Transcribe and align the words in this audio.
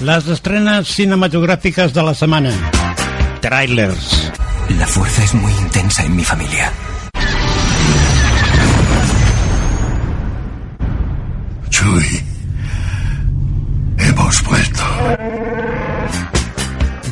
Les 0.00 0.28
estrenes 0.28 0.88
cinematográficas 0.88 1.94
de 1.94 2.02
la 2.02 2.12
semana. 2.12 2.50
Trailers. 3.40 4.30
La 4.78 4.86
fuerza 4.86 5.24
es 5.24 5.32
muy 5.32 5.52
intensa 5.52 6.04
en 6.04 6.14
mi 6.14 6.22
familia. 6.22 6.70
Chuy, 11.70 12.04
hemos 13.98 14.42
vuelto. 14.44 14.82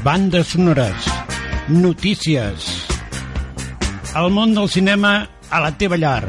Bandes 0.03 0.48
sonores. 0.48 0.95
Notícies. 1.69 2.85
El 4.14 4.30
món 4.30 4.55
del 4.55 4.69
cinema 4.69 5.27
a 5.51 5.61
la 5.61 5.73
teva 5.73 5.96
llar. 5.96 6.29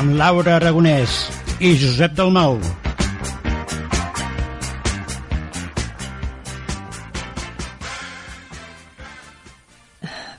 Amb 0.00 0.16
Laura 0.16 0.56
Aragonès 0.56 1.28
i 1.60 1.76
Josep 1.76 2.16
Dalmau. 2.16 2.58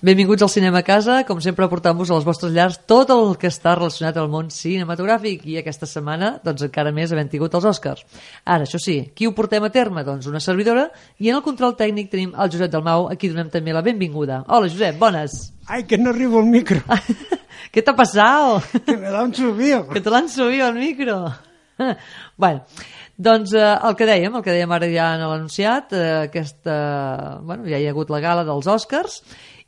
Benvinguts 0.06 0.44
al 0.44 0.52
Cinema 0.54 0.84
a 0.84 0.86
Casa, 0.86 1.14
com 1.26 1.40
sempre 1.42 1.66
portant-vos 1.66 2.12
a 2.12 2.18
les 2.20 2.26
vostres 2.28 2.52
llars 2.54 2.76
tot 2.86 3.10
el 3.10 3.32
que 3.42 3.50
està 3.50 3.72
relacionat 3.74 4.20
al 4.22 4.28
món 4.30 4.52
cinematogràfic 4.54 5.48
i 5.50 5.56
aquesta 5.58 5.88
setmana, 5.90 6.28
doncs 6.46 6.62
encara 6.68 6.92
més 6.94 7.10
havent 7.10 7.32
tingut 7.32 7.56
els 7.58 7.66
Oscars. 7.72 8.04
Ara, 8.44 8.68
això 8.68 8.78
sí, 8.78 9.00
qui 9.18 9.26
ho 9.26 9.32
portem 9.34 9.66
a 9.66 9.72
terme? 9.74 10.04
Doncs 10.06 10.28
una 10.30 10.44
servidora 10.46 10.84
i 11.18 11.32
en 11.32 11.40
el 11.40 11.42
control 11.48 11.74
tècnic 11.80 12.12
tenim 12.12 12.36
el 12.38 12.52
Josep 12.54 12.70
Dalmau, 12.76 13.08
a 13.10 13.18
qui 13.18 13.32
donem 13.32 13.50
també 13.50 13.74
la 13.74 13.82
benvinguda. 13.82 14.44
Hola 14.46 14.70
Josep, 14.70 15.00
bones! 15.02 15.40
Ai, 15.66 15.88
que 15.90 15.98
no 15.98 16.14
arribo 16.14 16.38
al 16.44 16.54
micro. 16.54 16.84
¿Qué 17.74 17.82
te 17.82 17.90
ha 17.90 17.96
pasado? 17.98 18.62
Que 18.86 18.98
me 18.98 19.10
da 19.10 19.24
un 19.24 19.34
subido. 19.34 19.88
Que 19.90 20.06
te 20.06 20.14
l'han 20.14 20.30
subit 20.30 20.62
al 20.62 20.78
micro. 20.78 21.18
bueno, 22.38 22.62
doncs 23.18 23.58
eh, 23.58 23.74
el 23.90 23.98
que 23.98 24.06
dèiem, 24.06 24.38
el 24.38 24.46
que 24.46 24.54
dèiem 24.54 24.78
ara 24.78 24.88
ja 24.94 25.10
en 25.18 25.26
l'anunciat, 25.26 25.98
eh, 25.98 26.14
aquesta, 26.30 26.78
bueno, 27.42 27.66
ja 27.66 27.82
hi 27.82 27.90
ha 27.90 27.98
hagut 27.98 28.14
la 28.14 28.22
gala 28.22 28.46
dels 28.46 28.70
Oscars 28.70 29.24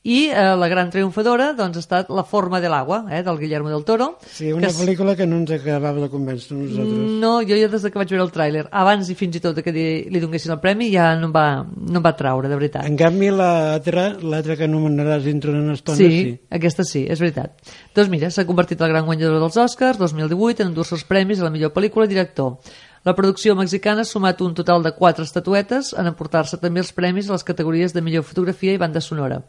i 0.08 0.30
eh, 0.32 0.56
la 0.56 0.70
gran 0.72 0.88
triomfadora 0.94 1.50
doncs, 1.58 1.76
ha 1.76 1.84
estat 1.84 2.12
La 2.16 2.24
forma 2.24 2.62
de 2.64 2.70
l'agua, 2.72 3.02
eh, 3.12 3.20
del 3.24 3.38
Guillermo 3.42 3.70
del 3.70 3.84
Toro. 3.84 4.14
Sí, 4.24 4.54
una 4.56 4.70
que 4.70 4.78
pel·lícula 4.78 5.16
que 5.20 5.28
no 5.28 5.42
ens 5.42 5.52
acabava 5.52 6.00
de 6.00 6.08
convèncer 6.10 6.56
nosaltres. 6.56 7.18
No, 7.20 7.34
jo 7.44 7.58
ja 7.60 7.68
des 7.68 7.84
de 7.84 7.92
que 7.92 8.00
vaig 8.00 8.14
veure 8.14 8.24
el 8.24 8.32
tràiler, 8.32 8.64
abans 8.72 9.10
i 9.12 9.18
fins 9.20 9.36
i 9.36 9.44
tot 9.44 9.60
que 9.64 9.74
li, 9.76 9.88
li 10.14 10.22
donessin 10.24 10.56
el 10.56 10.62
premi, 10.64 10.88
ja 10.94 11.10
no 11.20 11.28
em 11.28 11.36
va, 11.36 11.48
no 11.68 12.00
em 12.00 12.06
va 12.06 12.16
traure, 12.16 12.48
de 12.48 12.56
veritat. 12.56 12.88
En 12.88 12.96
canvi, 13.00 13.34
l'altra 13.36 14.14
l'altra 14.22 14.56
que 14.56 14.68
anomenaràs 14.70 15.26
dintre 15.28 15.52
d'una 15.52 15.76
estona, 15.76 15.98
Sí, 15.98 16.08
sí. 16.08 16.36
aquesta 16.56 16.86
sí, 16.88 17.04
és 17.10 17.20
veritat. 17.20 17.58
Doncs 17.96 18.12
mira, 18.14 18.32
s'ha 18.32 18.48
convertit 18.48 18.80
en 18.80 18.88
la 18.88 18.94
gran 18.96 19.06
guanyadora 19.10 19.42
dels 19.44 19.58
Oscars 19.60 20.00
2018 20.00 20.64
en 20.64 20.72
endur-se 20.72 20.96
els 20.96 21.04
premis 21.04 21.42
a 21.42 21.50
la 21.50 21.52
millor 21.52 21.74
pel·lícula 21.76 22.08
i 22.08 22.14
director. 22.14 22.56
La 23.04 23.16
producció 23.16 23.56
mexicana 23.56 24.02
ha 24.02 24.08
sumat 24.08 24.42
un 24.44 24.54
total 24.56 24.84
de 24.84 24.92
quatre 24.96 25.24
estatuetes 25.24 25.94
en 25.96 26.08
emportar-se 26.10 26.58
també 26.60 26.82
els 26.84 26.92
premis 26.92 27.30
a 27.30 27.36
les 27.36 27.44
categories 27.48 27.94
de 27.96 28.02
millor 28.04 28.24
fotografia 28.24 28.74
i 28.74 28.82
banda 28.82 29.00
sonora. 29.02 29.42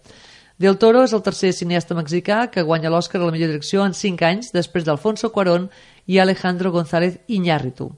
Del 0.59 0.75
Toro 0.75 1.05
és 1.07 1.13
el 1.15 1.23
tercer 1.23 1.53
cineasta 1.55 1.95
mexicà 1.95 2.49
que 2.51 2.65
guanya 2.67 2.91
l'Oscar 2.91 3.21
a 3.21 3.29
la 3.29 3.35
millor 3.35 3.53
direcció 3.53 3.85
en 3.87 3.93
5 3.95 4.25
anys 4.27 4.49
després 4.51 4.83
d'Alfonso 4.83 5.31
Cuarón 5.31 5.69
i 6.11 6.19
Alejandro 6.19 6.73
González 6.75 7.21
Iñárritu. 7.29 7.93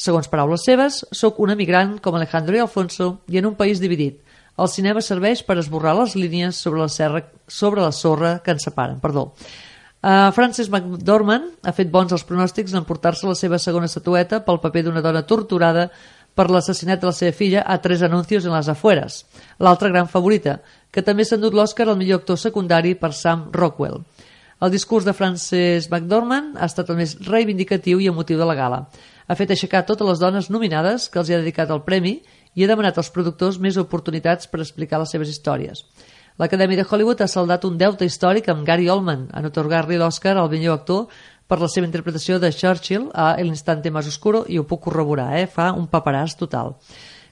Segons 0.00 0.30
paraules 0.32 0.64
seves, 0.64 1.02
sóc 1.12 1.42
un 1.44 1.52
emigrant 1.52 1.98
com 2.00 2.16
Alejandro 2.16 2.56
i 2.56 2.62
Alfonso 2.64 3.18
i 3.28 3.36
en 3.36 3.50
un 3.50 3.58
país 3.60 3.82
dividit. 3.82 4.22
El 4.56 4.70
cinema 4.72 5.04
serveix 5.04 5.44
per 5.44 5.58
esborrar 5.60 5.92
les 5.98 6.16
línies 6.16 6.56
sobre 6.56 6.80
la, 6.80 6.88
serra, 6.88 7.26
sobre 7.46 7.84
la 7.84 7.92
sorra 7.92 8.38
que 8.40 8.56
ens 8.56 8.64
separen. 8.64 8.96
Perdó. 9.04 9.26
Uh, 10.02 10.32
Frances 10.32 10.72
McDormand 10.72 11.60
ha 11.62 11.76
fet 11.76 11.92
bons 11.92 12.16
els 12.16 12.24
pronòstics 12.26 12.72
en 12.72 12.80
emportar-se 12.80 13.28
la 13.28 13.36
seva 13.38 13.60
segona 13.60 13.86
estatueta 13.86 14.40
pel 14.46 14.64
paper 14.64 14.88
d'una 14.88 15.04
dona 15.04 15.26
torturada 15.28 15.90
per 16.34 16.48
l'assassinat 16.50 17.00
de 17.00 17.10
la 17.10 17.14
seva 17.16 17.36
filla 17.36 17.62
a 17.66 17.78
tres 17.84 18.02
anuncios 18.02 18.46
en 18.46 18.54
les 18.56 18.68
afueres, 18.68 19.22
l'altra 19.58 19.90
gran 19.92 20.08
favorita, 20.08 20.60
que 20.90 21.04
també 21.04 21.24
s'ha 21.24 21.36
endut 21.36 21.54
l'Oscar 21.54 21.88
al 21.88 21.98
millor 22.00 22.22
actor 22.22 22.38
secundari 22.40 22.94
per 22.94 23.12
Sam 23.12 23.50
Rockwell. 23.52 24.02
El 24.62 24.70
discurs 24.70 25.04
de 25.04 25.12
Frances 25.12 25.88
McDormand 25.90 26.54
ha 26.54 26.68
estat 26.70 26.90
el 26.92 27.00
més 27.00 27.16
reivindicatiu 27.26 27.98
i 27.98 28.06
emotiu 28.06 28.38
de 28.38 28.46
la 28.46 28.54
gala. 28.54 28.84
Ha 29.26 29.34
fet 29.34 29.50
aixecar 29.50 29.82
totes 29.88 30.06
les 30.06 30.20
dones 30.22 30.50
nominades 30.54 31.08
que 31.10 31.18
els 31.18 31.28
hi 31.28 31.34
ha 31.34 31.40
dedicat 31.42 31.72
el 31.74 31.82
premi 31.82 32.20
i 32.54 32.62
ha 32.62 32.70
demanat 32.70 33.00
als 33.00 33.10
productors 33.10 33.58
més 33.58 33.78
oportunitats 33.80 34.46
per 34.46 34.60
explicar 34.62 35.00
les 35.02 35.10
seves 35.10 35.32
històries. 35.32 35.82
L'Acadèmia 36.40 36.80
de 36.80 36.86
Hollywood 36.88 37.20
ha 37.20 37.28
saldat 37.28 37.66
un 37.68 37.74
deute 37.80 38.06
històric 38.08 38.48
amb 38.48 38.64
Gary 38.64 38.88
Oldman 38.88 39.26
en 39.36 39.48
otorgar-li 39.50 39.98
l'Oscar 40.00 40.36
al 40.36 40.48
millor 40.52 40.78
actor 40.78 41.10
per 41.48 41.58
la 41.60 41.68
seva 41.68 41.86
interpretació 41.88 42.38
de 42.40 42.52
Churchill 42.52 43.10
a 43.14 43.34
El 43.38 43.48
instante 43.48 43.90
más 43.90 44.08
oscuro 44.08 44.44
i 44.48 44.58
ho 44.58 44.66
puc 44.68 44.84
corroborar, 44.88 45.36
eh? 45.38 45.46
fa 45.46 45.72
un 45.76 45.88
paperàs 45.88 46.36
total. 46.38 46.76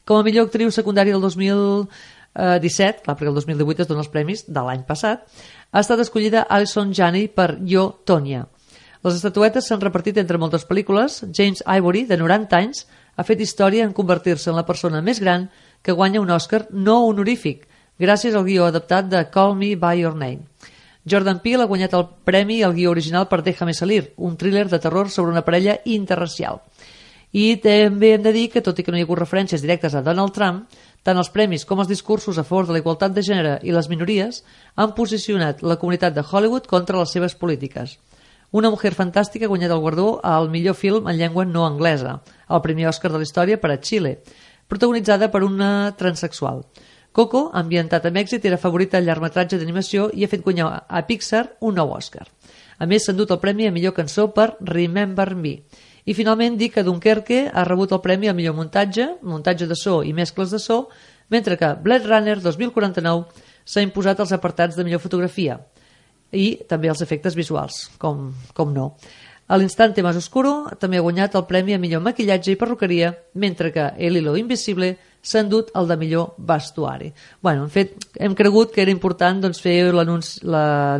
Com 0.05 0.21
a 0.21 0.25
millor 0.27 0.49
actriu 0.49 0.71
secundària 0.75 1.15
del 1.15 1.23
2017, 1.23 3.05
clar, 3.05 3.17
perquè 3.17 3.31
el 3.31 3.37
2018 3.39 3.85
es 3.85 3.91
dona 3.91 4.05
els 4.05 4.13
premis 4.13 4.47
de 4.49 4.65
l'any 4.67 4.87
passat, 4.89 5.27
ha 5.71 5.83
estat 5.85 6.01
escollida 6.03 6.47
Alison 6.49 6.93
Janney 6.93 7.29
per 7.29 7.55
Jo, 7.63 7.91
Tonya. 8.05 8.47
Les 9.01 9.17
estatuetes 9.17 9.65
s'han 9.65 9.81
repartit 9.81 10.19
entre 10.21 10.37
moltes 10.37 10.67
pel·lícules. 10.69 11.23
James 11.33 11.63
Ivory, 11.65 12.05
de 12.05 12.19
90 12.21 12.59
anys, 12.59 12.83
ha 13.17 13.25
fet 13.25 13.41
història 13.41 13.87
en 13.87 13.95
convertir-se 13.97 14.51
en 14.53 14.59
la 14.59 14.67
persona 14.69 15.01
més 15.01 15.21
gran 15.25 15.49
que 15.83 15.97
guanya 15.97 16.21
un 16.21 16.33
Oscar 16.35 16.67
no 16.71 16.99
honorífic, 17.07 17.65
gràcies 18.01 18.37
al 18.37 18.45
guió 18.45 18.67
adaptat 18.69 19.09
de 19.09 19.23
Call 19.33 19.57
Me 19.57 19.73
By 19.77 20.03
Your 20.03 20.17
Name. 20.17 20.45
Jordan 21.09 21.41
Peele 21.41 21.65
ha 21.65 21.71
guanyat 21.71 21.95
el 21.97 22.07
premi 22.29 22.61
al 22.63 22.75
guió 22.77 22.91
original 22.91 23.27
per 23.29 23.43
Déjame 23.43 23.73
Salir, 23.75 24.13
un 24.17 24.37
thriller 24.37 24.69
de 24.69 24.79
terror 24.79 25.09
sobre 25.09 25.33
una 25.33 25.45
parella 25.45 25.81
interracial. 25.85 26.61
I 27.33 27.57
també 27.63 28.13
hem 28.15 28.23
de 28.23 28.33
dir 28.35 28.49
que, 28.51 28.61
tot 28.61 28.79
i 28.79 28.85
que 28.85 28.91
no 28.91 28.99
hi 28.99 29.05
ha 29.05 29.07
hagut 29.07 29.21
referències 29.21 29.63
directes 29.63 29.95
a 29.95 30.03
Donald 30.03 30.35
Trump, 30.35 30.67
tant 31.07 31.17
els 31.17 31.31
premis 31.31 31.65
com 31.65 31.81
els 31.81 31.89
discursos 31.89 32.39
a 32.39 32.45
favor 32.45 32.67
de 32.67 32.75
la 32.75 32.83
igualtat 32.83 33.15
de 33.15 33.25
gènere 33.25 33.59
i 33.63 33.73
les 33.73 33.89
minories 33.89 34.43
han 34.77 34.93
posicionat 34.99 35.63
la 35.63 35.79
comunitat 35.81 36.15
de 36.15 36.25
Hollywood 36.27 36.67
contra 36.69 36.99
les 36.99 37.15
seves 37.15 37.37
polítiques. 37.39 37.97
Una 38.51 38.71
mujer 38.75 38.93
fantàstica 38.99 39.47
ha 39.47 39.53
guanyat 39.53 39.71
el 39.71 39.81
guardó 39.81 40.19
al 40.27 40.51
millor 40.51 40.75
film 40.75 41.09
en 41.09 41.17
llengua 41.17 41.47
no 41.47 41.65
anglesa, 41.67 42.19
el 42.51 42.63
primer 42.67 42.89
Oscar 42.91 43.13
de 43.13 43.23
la 43.23 43.29
història 43.29 43.61
per 43.63 43.71
a 43.71 43.79
Xile, 43.79 44.19
protagonitzada 44.67 45.31
per 45.31 45.45
una 45.47 45.95
transexual. 45.97 46.65
Coco, 47.13 47.49
ambientat 47.53 48.05
a 48.07 48.13
Mèxic, 48.15 48.45
era 48.47 48.59
favorita 48.61 48.99
al 48.99 49.09
llargmetratge 49.09 49.59
d'animació 49.59 50.09
i 50.15 50.23
ha 50.23 50.31
fet 50.31 50.45
guanyar 50.45 50.69
a 50.87 51.01
Pixar 51.09 51.43
un 51.67 51.75
nou 51.81 51.91
Oscar. 51.97 52.29
A 52.79 52.87
més, 52.87 53.03
s'ha 53.03 53.11
endut 53.13 53.33
el 53.35 53.41
premi 53.43 53.67
a 53.67 53.73
millor 53.75 53.97
cançó 53.97 54.29
per 54.35 54.53
Remember 54.61 55.35
Me. 55.35 55.57
I 56.07 56.15
finalment 56.15 56.57
dir 56.57 56.71
que 56.71 56.85
Dunkerque 56.87 57.43
ha 57.53 57.65
rebut 57.67 57.91
el 57.93 58.01
premi 58.05 58.31
a 58.31 58.35
millor 58.35 58.55
muntatge, 58.55 59.09
muntatge 59.27 59.67
de 59.67 59.77
so 59.77 60.01
i 60.07 60.15
mescles 60.15 60.55
de 60.55 60.63
so, 60.63 60.85
mentre 61.29 61.59
que 61.59 61.75
Blade 61.83 62.07
Runner 62.07 62.39
2049 62.41 63.45
s'ha 63.65 63.83
imposat 63.83 64.23
als 64.23 64.33
apartats 64.33 64.79
de 64.79 64.87
millor 64.87 65.03
fotografia 65.03 65.59
i 66.31 66.61
també 66.71 66.89
els 66.89 67.03
efectes 67.03 67.35
visuals, 67.35 67.89
com, 67.99 68.31
com 68.55 68.71
no. 68.75 68.93
A 69.51 69.57
l'instante 69.59 70.03
más 70.07 70.15
oscuro 70.15 70.71
també 70.79 71.01
ha 71.01 71.03
guanyat 71.03 71.35
el 71.35 71.43
premi 71.49 71.75
a 71.75 71.79
millor 71.83 72.05
maquillatge 72.05 72.53
i 72.53 72.59
perruqueria, 72.59 73.11
mentre 73.35 73.73
que 73.75 73.89
El 73.99 74.21
hilo 74.21 74.37
invisible 74.39 74.93
s'ha 75.21 75.43
endut 75.43 75.73
el 75.75 75.89
de 75.91 75.97
millor 75.99 76.37
vestuari. 76.39 77.11
Bueno, 77.43 77.65
en 77.67 77.73
fet, 77.75 78.07
hem 78.15 78.37
cregut 78.39 78.71
que 78.73 78.85
era 78.85 78.95
important 78.95 79.43
doncs, 79.43 79.59
fer 79.61 79.91
la 79.93 80.07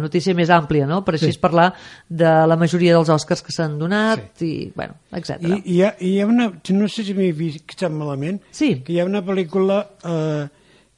notícia 0.03 0.35
més 0.35 0.51
àmplia, 0.51 0.89
no? 0.91 1.01
per 1.07 1.15
així 1.15 1.31
sí. 1.31 1.41
parlar 1.41 1.71
de 2.09 2.33
la 2.51 2.59
majoria 2.59 2.97
dels 2.99 3.13
Oscars 3.15 3.47
que 3.47 3.55
s'han 3.55 3.79
donat 3.79 4.27
sí. 4.43 4.51
i, 4.51 4.71
bueno, 4.75 4.99
etc. 5.15 5.39
I, 5.41 5.53
i, 5.55 5.77
hi 5.77 5.83
ha, 5.87 5.95
I 6.01 6.15
hi 6.17 6.21
ha 6.21 6.27
una... 6.27 6.51
No 6.75 6.89
sé 6.91 7.07
si 7.07 7.15
m'he 7.15 7.31
fixat 7.37 7.95
malament, 7.95 8.43
Sí. 8.51 8.81
que 8.85 8.97
hi 8.97 9.01
ha 9.01 9.07
una 9.07 9.23
pel·lícula, 9.23 9.85
eh, 10.03 10.49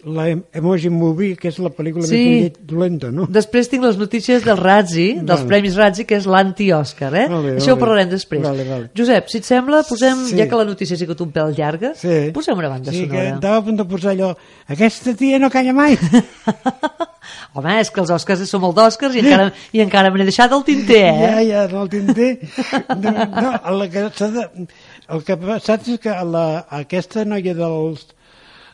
la 0.05 0.29
Em- 0.31 0.43
Emoji 0.53 0.91
Movie, 0.91 1.37
que 1.37 1.49
és 1.49 1.59
la 1.63 1.71
pel·lícula 1.71 2.03
Sí. 2.07 2.17
més 2.17 2.53
dolent- 2.53 2.99
dolenta, 2.99 3.11
no? 3.13 3.27
Després 3.31 3.69
tinc 3.69 3.85
les 3.85 3.97
notícies 3.97 4.45
del 4.45 4.57
Razzi, 4.57 5.13
dels 5.21 5.27
Vale. 5.41 5.47
Premis 5.47 5.77
Razzi, 5.77 6.05
que 6.05 6.17
és 6.17 6.27
l'anti-Òscar, 6.27 7.15
eh? 7.15 7.29
Vale, 7.29 7.57
Això 7.59 7.73
ho 7.73 7.77
vale. 7.77 7.81
parlarem 7.81 8.09
després. 8.11 8.43
Vale, 8.43 8.65
vale. 8.69 8.91
Josep, 8.97 9.29
si 9.29 9.39
et 9.39 9.45
sembla, 9.45 9.83
posem, 9.89 10.27
Sí. 10.27 10.37
ja 10.37 10.49
que 10.49 10.57
la 10.57 10.65
notícia 10.65 10.95
ha 10.95 10.99
sigut 10.99 11.21
un 11.21 11.33
pèl 11.33 11.54
llarga, 11.57 11.95
Sí. 11.95 12.31
posem 12.34 12.59
una 12.59 12.69
banda 12.69 12.91
sí, 12.91 13.03
que 13.03 13.09
sonora. 13.09 13.34
estava 13.34 13.57
a 13.59 13.65
punt 13.65 13.77
de 13.78 13.84
posar 13.84 14.10
allò... 14.16 14.37
Aquesta 14.69 15.15
tia 15.15 15.39
no 15.39 15.49
calla 15.51 15.72
mai! 15.72 15.97
Home, 17.55 17.75
és 17.81 17.91
que 17.93 18.01
els 18.01 18.10
Oscars 18.10 18.43
som 18.48 18.65
el 18.65 18.72
d'Oscars 18.75 19.15
i 19.15 19.21
encara, 19.21 19.53
i 19.72 19.81
encara 19.84 20.10
me 20.10 20.19
n'he 20.19 20.25
deixat 20.25 20.51
el 20.57 20.65
tinter, 20.65 21.05
eh? 21.05 21.19
Ja, 21.21 21.43
ja, 21.45 21.69
no 21.71 21.83
el 21.84 21.89
tinter. 21.93 22.39
No, 22.98 23.13
no, 23.13 23.53
el, 23.71 23.91
que 23.93 24.07
el 25.13 25.22
que 25.22 25.33
ha 25.33 25.39
passat 25.39 25.87
és 25.93 26.01
que 26.01 26.10
la, 26.25 26.66
aquesta 26.71 27.25
noia 27.28 27.55
dels 27.55 28.07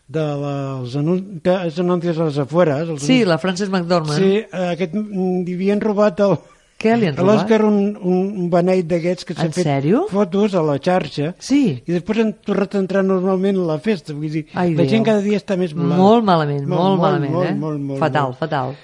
de 0.09 0.23
les 0.41 0.95
anun 0.97 1.41
que 1.45 1.55
és 1.69 1.79
anuncis 1.83 2.17
a 2.19 2.25
les 2.31 2.39
afueres 2.41 2.89
els 2.89 3.03
Sí, 3.05 3.25
la 3.29 3.37
Frances 3.39 3.69
McDormand. 3.69 4.17
sí, 4.19 4.39
eh, 4.41 4.69
aquest, 4.73 4.95
mm, 4.95 5.43
li 5.45 5.55
havien 5.59 5.81
robat 5.85 6.21
el, 6.25 6.39
Què 6.79 6.95
li 6.97 7.09
han 7.11 7.19
a 7.19 7.23
l'Òscar 7.27 7.59
robat? 7.61 7.99
un, 8.05 8.23
un, 8.39 8.49
beneit 8.51 8.87
d'aquests 8.87 9.25
que 9.27 9.35
s'han 9.35 9.47
En 9.51 9.53
fet 9.53 9.67
sèrio? 9.67 10.05
fotos 10.09 10.55
a 10.55 10.63
la 10.63 10.79
xarxa 10.79 11.35
Sí. 11.39 11.83
i 11.85 11.93
després 11.93 12.21
han 12.25 12.33
tornat 12.41 12.75
a 12.75 12.79
entrar 12.79 13.03
normalment 13.05 13.59
a 13.59 13.67
la 13.75 13.79
festa 13.81 14.15
vull 14.15 14.31
dir, 14.31 14.47
Ai, 14.55 14.75
la 14.75 14.85
gent 14.87 15.05
Déu. 15.05 15.13
cada 15.13 15.21
dia 15.21 15.37
està 15.39 15.57
més 15.59 15.75
volada 15.75 16.01
Molt 16.01 16.25
malament, 16.25 16.67
molt, 16.67 17.01
malament, 17.01 17.33
molt, 17.33 17.51
eh? 17.51 17.55
molt, 17.55 17.81
molt, 17.81 18.01
fatal, 18.01 18.23
molt. 18.31 18.39
fatal. 18.39 18.75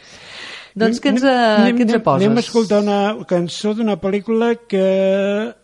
Doncs 0.77 1.01
què 1.01 1.09
ens, 1.09 1.23
Anem- 1.23 1.69
eh, 1.69 1.79
què 1.79 1.83
ens 1.95 2.03
poses? 2.03 2.27
Anem 2.27 2.37
a 2.37 2.41
escoltar 2.41 2.81
una 2.83 3.25
cançó 3.27 3.75
d'una 3.75 3.97
pel·lícula 4.01 4.59
que 4.69 5.55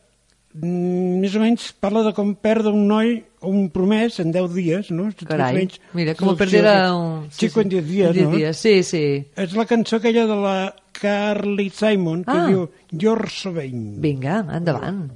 mm, 0.55 1.21
més 1.21 1.35
o 1.35 1.41
menys 1.41 1.73
parla 1.81 2.03
de 2.07 2.13
com 2.15 2.35
perdre 2.37 2.73
un 2.73 2.87
noi 2.89 3.25
un 3.43 3.69
promès 3.73 4.19
en 4.21 4.33
10 4.33 4.53
dies, 4.55 4.91
no? 4.91 5.09
Carai, 5.27 5.55
menys, 5.57 5.79
mira, 5.97 6.15
com 6.15 6.35
d'aquest. 6.35 6.53
un... 6.93 7.29
Chico 7.37 7.61
en 7.63 7.69
10 7.73 7.87
dies, 7.89 8.11
en 8.11 8.17
10 8.19 8.29
no? 8.29 8.37
dies, 8.37 8.57
sí, 8.57 8.83
sí. 8.83 9.03
És 9.37 9.55
la 9.57 9.65
cançó 9.67 9.97
aquella 9.97 10.27
de 10.27 10.37
la 10.37 10.75
Carly 10.93 11.71
Simon, 11.71 12.25
que 12.25 12.31
Ah. 12.37 12.47
diu 12.49 12.69
You're 12.93 13.31
so 13.31 13.53
vain. 13.53 14.01
Vinga, 14.01 14.45
endavant. 14.53 15.09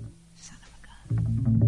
You 1.11 1.64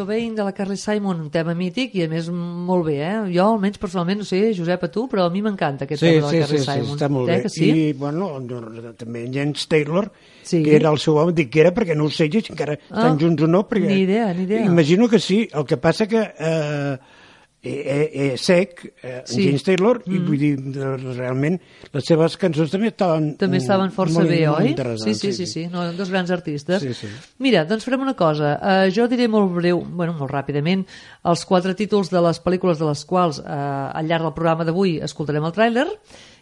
You're 0.00 0.06
So 0.06 0.06
Vain 0.06 0.34
de 0.34 0.42
la 0.42 0.52
Carly 0.52 0.76
Simon, 0.78 1.20
un 1.20 1.30
tema 1.30 1.52
mític 1.54 1.92
i 1.98 2.04
a 2.06 2.08
més 2.08 2.30
molt 2.32 2.86
bé, 2.86 2.94
eh? 3.04 3.16
Jo 3.34 3.50
almenys 3.52 3.76
personalment, 3.78 4.22
no 4.22 4.24
sé, 4.24 4.54
Josep, 4.56 4.86
a 4.86 4.88
tu, 4.90 5.02
però 5.12 5.26
a 5.26 5.30
mi 5.30 5.42
m'encanta 5.44 5.84
aquest 5.84 6.00
Sí, 6.00 6.06
tema 6.14 6.14
de 6.16 6.22
la 6.22 6.30
sí, 6.30 6.38
Carly 6.40 6.58
sí, 6.58 6.64
sí, 6.64 6.72
Simon. 6.72 6.96
està 6.96 7.08
molt 7.12 7.28
eh, 7.28 7.36
bé. 7.42 7.48
Sí? 7.52 7.68
I, 7.70 7.92
bueno, 7.92 8.30
no, 8.40 8.92
també 8.96 9.24
en 9.26 9.34
Jens 9.34 9.66
Taylor, 9.68 10.10
Sí. 10.42 10.62
que 10.64 10.76
era 10.76 10.88
el 10.90 10.98
seu 10.98 11.18
home, 11.20 11.34
dic 11.36 11.50
que 11.52 11.60
era 11.60 11.74
perquè 11.74 11.94
no 11.94 12.06
ho 12.08 12.10
sé 12.10 12.30
si 12.32 12.40
encara 12.48 12.78
estan 12.78 13.12
Ah, 13.12 13.16
junts 13.20 13.42
o 13.44 13.46
no, 13.46 13.66
perquè... 13.68 13.86
ni 13.86 14.00
idea, 14.06 14.32
ni 14.32 14.44
idea. 14.48 14.64
Imagino 14.64 15.06
que 15.08 15.18
sí, 15.20 15.46
el 15.52 15.66
que 15.66 15.76
passa 15.76 16.08
que 16.08 16.32
eh, 16.38 16.96
eh, 17.62 18.10
eh, 18.12 18.38
sec, 18.38 18.94
eh, 19.02 19.22
Sí. 19.26 19.44
James 19.44 19.62
Taylor, 19.62 20.02
i 20.06 20.18
vull 20.18 20.38
dir, 20.40 20.54
realment, 21.16 21.58
les 21.92 22.06
seves 22.08 22.36
cançons 22.40 22.72
també 22.72 22.88
estaven... 22.88 23.34
També 23.40 23.58
mm, 23.58 23.62
estaven 23.62 23.92
força 23.92 24.20
molt, 24.20 24.32
bé, 24.32 24.40
molt 24.46 24.62
oi? 24.62 24.64
Sí, 24.64 24.72
interessants, 24.72 25.20
sí, 25.20 25.32
sí, 25.36 25.46
sí, 25.46 25.66
no, 25.72 25.84
dos 25.92 26.10
grans 26.10 26.32
artistes. 26.32 26.80
Sí, 26.82 26.94
sí. 26.96 27.10
Mira, 27.44 27.66
doncs 27.68 27.84
farem 27.84 28.06
una 28.06 28.16
cosa. 28.16 28.54
Uh, 28.56 28.88
jo 28.94 29.06
diré 29.12 29.28
molt 29.28 29.52
breu, 29.58 29.84
bueno, 29.84 30.16
molt 30.16 30.32
ràpidament, 30.32 30.86
els 31.28 31.44
quatre 31.44 31.76
títols 31.76 32.12
de 32.12 32.24
les 32.24 32.40
pel·lícules 32.40 32.80
de 32.80 32.88
les 32.88 33.04
quals 33.04 33.42
uh, 33.44 33.52
al 33.92 34.08
llarg 34.08 34.30
del 34.30 34.36
programa 34.36 34.64
d'avui 34.64 34.96
escoltarem 35.04 35.44
el 35.44 35.56
tràiler, 35.56 35.88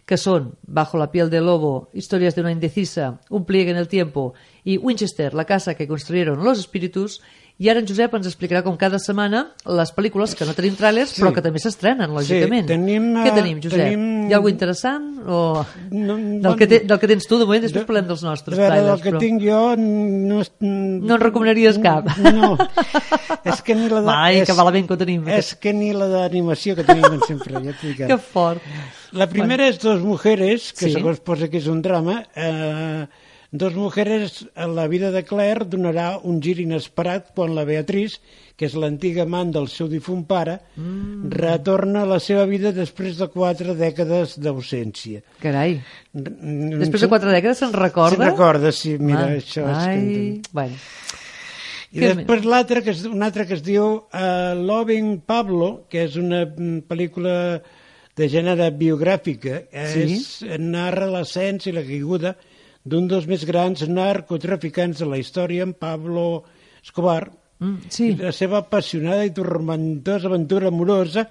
que 0.08 0.16
són 0.16 0.54
Bajo 0.64 0.96
la 0.96 1.10
piel 1.12 1.28
del 1.28 1.44
lobo, 1.44 1.90
Historias 1.92 2.34
de 2.34 2.40
una 2.40 2.52
indecisa, 2.52 3.18
Un 3.28 3.44
pliegue 3.44 3.70
en 3.70 3.76
el 3.76 3.88
tiempo 3.88 4.32
i 4.64 4.78
Winchester, 4.78 5.34
la 5.34 5.44
casa 5.44 5.75
que 5.75 5.87
construyeron 5.87 6.42
los 6.44 6.58
espíritus, 6.58 7.20
i 7.58 7.66
ara 7.68 7.80
en 7.82 7.86
Josep 7.90 8.12
ens 8.14 8.26
explicarà 8.30 8.60
com 8.62 8.76
cada 8.78 9.00
setmana 9.02 9.48
les 9.66 9.90
pel·lícules 9.94 10.36
que 10.38 10.46
no 10.46 10.52
tenim 10.54 10.76
tràilers 10.78 11.10
Sí. 11.16 11.20
però 11.22 11.32
que 11.34 11.42
també 11.42 11.58
s'estrenen, 11.58 12.12
lògicament. 12.14 12.66
tenim, 12.70 13.08
Què 13.18 13.32
eh, 13.32 13.34
tenim, 13.34 13.60
Josep? 13.64 13.80
tenim- 13.80 14.28
Hi 14.28 14.32
ha 14.32 14.36
alguna 14.36 14.52
interessant? 14.52 15.08
O... 15.26 15.66
No, 15.90 16.16
Del, 16.16 16.56
que 16.56 16.66
te, 16.70 16.80
del 16.86 16.98
que 17.02 17.08
tens 17.10 17.26
tu, 17.26 17.38
de 17.40 17.44
moment, 17.48 17.64
després 17.66 17.84
parlem 17.88 18.06
dels 18.06 18.22
nostres 18.22 18.56
veure, 18.58 18.70
trailers. 18.76 18.92
del 18.92 19.02
que 19.02 19.10
però... 19.10 19.18
tinc 19.18 19.42
jo 19.42 19.60
no... 19.76 20.42
No 20.60 21.14
en 21.16 21.20
recomanaries 21.20 21.78
cap. 21.82 22.06
No, 22.22 22.54
és 23.44 23.62
que 23.66 23.74
ni 23.74 23.88
la 23.90 24.02
de... 24.02 24.12
Ai, 24.14 24.40
és, 24.42 24.46
que 24.48 24.54
malament 24.58 24.86
que 24.88 24.96
tenim. 25.00 25.26
És 25.28 25.54
que 25.58 25.72
ni 25.74 25.92
la 25.96 26.06
d'animació 26.12 26.76
que 26.78 26.84
tenim 26.86 27.18
sempre, 27.26 27.58
ja 27.64 27.74
t'ho. 27.74 27.94
Que 28.12 28.18
fort. 28.22 28.62
La 29.18 29.26
primera 29.26 29.66
és 29.66 29.78
Dos 29.82 30.02
mujeres, 30.04 30.72
que 30.76 30.86
Sí. 30.88 30.92
segons 30.94 31.18
posa 31.24 31.48
que 31.48 31.58
és 31.58 31.66
un 31.66 31.80
drama. 31.82 32.22
Eh, 32.36 33.06
Dos 33.50 33.75
mujeres, 33.75 34.47
en 34.57 34.75
la 34.76 34.87
vida 34.88 35.11
de 35.11 35.23
Claire 35.25 35.64
donarà 35.64 36.19
un 36.21 36.43
gir 36.45 36.59
inesperat 36.61 37.31
quan 37.33 37.55
la 37.57 37.64
Beatriz, 37.64 38.19
que 38.61 38.67
és 38.69 38.75
l'antiga 38.76 39.23
amant 39.25 39.55
del 39.55 39.71
seu 39.73 39.88
difunt 39.88 40.26
pare, 40.28 40.59
Mm. 40.76 41.31
retorna 41.33 42.02
a 42.02 42.07
la 42.11 42.19
seva 42.21 42.45
vida 42.45 42.73
després 42.76 43.17
de 43.17 43.28
quatre 43.33 43.73
dècades 43.75 44.37
d'ausència. 44.38 45.23
Carai. 45.40 45.78
Després 46.12 46.78
Després 46.83 47.00
de 47.00 47.09
quatre 47.09 47.33
dècades 47.33 47.59
se'n 47.64 47.73
recorda? 47.73 48.19
Se'n 48.19 48.26
recorda, 48.37 48.73
sí, 48.73 48.99
mira, 48.99 49.25
Ah, 49.31 49.37
això 49.38 49.64
és 49.64 49.87
ai, 49.87 50.00
que... 50.43 50.50
Bueno. 50.52 50.75
I 51.90 52.00
després 52.05 52.45
l'altre, 52.45 52.83
que 52.85 52.90
és 52.93 53.07
un 53.09 53.23
altre 53.25 53.47
que 53.49 53.55
es 53.55 53.62
diu 53.64 53.85
uh, 54.12 54.52
Loving 54.55 55.23
Pablo, 55.25 55.87
que 55.88 56.02
és 56.05 56.17
una 56.21 56.43
mm, 56.45 56.83
pel·lícula 56.85 57.62
de 58.14 58.28
gènere 58.28 58.69
biogràfica, 58.76 59.62
és, 59.73 60.43
narra 60.59 61.07
l'ascens 61.09 61.64
i 61.67 61.73
la 61.73 61.81
caiguda 61.87 62.35
d'un 62.88 63.09
dels 63.11 63.26
més 63.30 63.45
grans 63.49 63.85
narcotraficants 63.88 64.99
de 65.02 65.07
la 65.11 65.18
història, 65.21 65.66
en 65.68 65.75
Pablo 65.75 66.45
Escobar, 66.83 67.28
Mm, 67.59 67.88
sí. 67.90 68.12
i 68.12 68.16
la 68.21 68.30
seva 68.30 68.61
apassionada 68.62 69.25
i 69.26 69.33
tormentosa 69.35 70.28
aventura 70.28 70.68
amorosa 70.71 71.25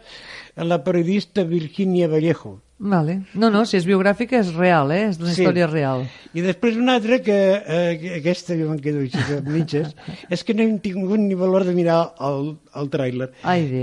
amb 0.57 0.67
la 0.67 0.81
periodista 0.83 1.45
Virginia 1.47 2.09
Vallejo. 2.11 2.57
Vale. 2.79 3.21
No, 3.39 3.47
no, 3.49 3.61
si 3.65 3.77
és 3.79 3.85
biogràfica 3.87 4.35
és 4.41 4.49
real, 4.53 4.91
eh? 4.91 5.05
És 5.07 5.21
una 5.21 5.31
Sí. 5.31 5.41
història 5.41 5.67
real. 5.71 6.03
I 6.35 6.41
després 6.43 6.75
una 6.75 6.95
altra 6.99 7.21
que, 7.23 7.37
eh, 7.65 7.97
que 8.01 8.11
aquesta 8.19 8.57
jo 8.59 8.67
me'n 8.69 8.81
quedo 8.83 8.99
així 9.05 9.17
mitges, 9.47 9.95
és 10.29 10.43
que 10.43 10.53
no 10.53 10.63
hem 10.67 10.77
tingut 10.83 11.17
ni 11.17 11.33
valor 11.33 11.63
de 11.63 11.73
mirar 11.73 12.13
el, 12.19 12.57
el 12.75 12.89
tràiler. 12.91 13.31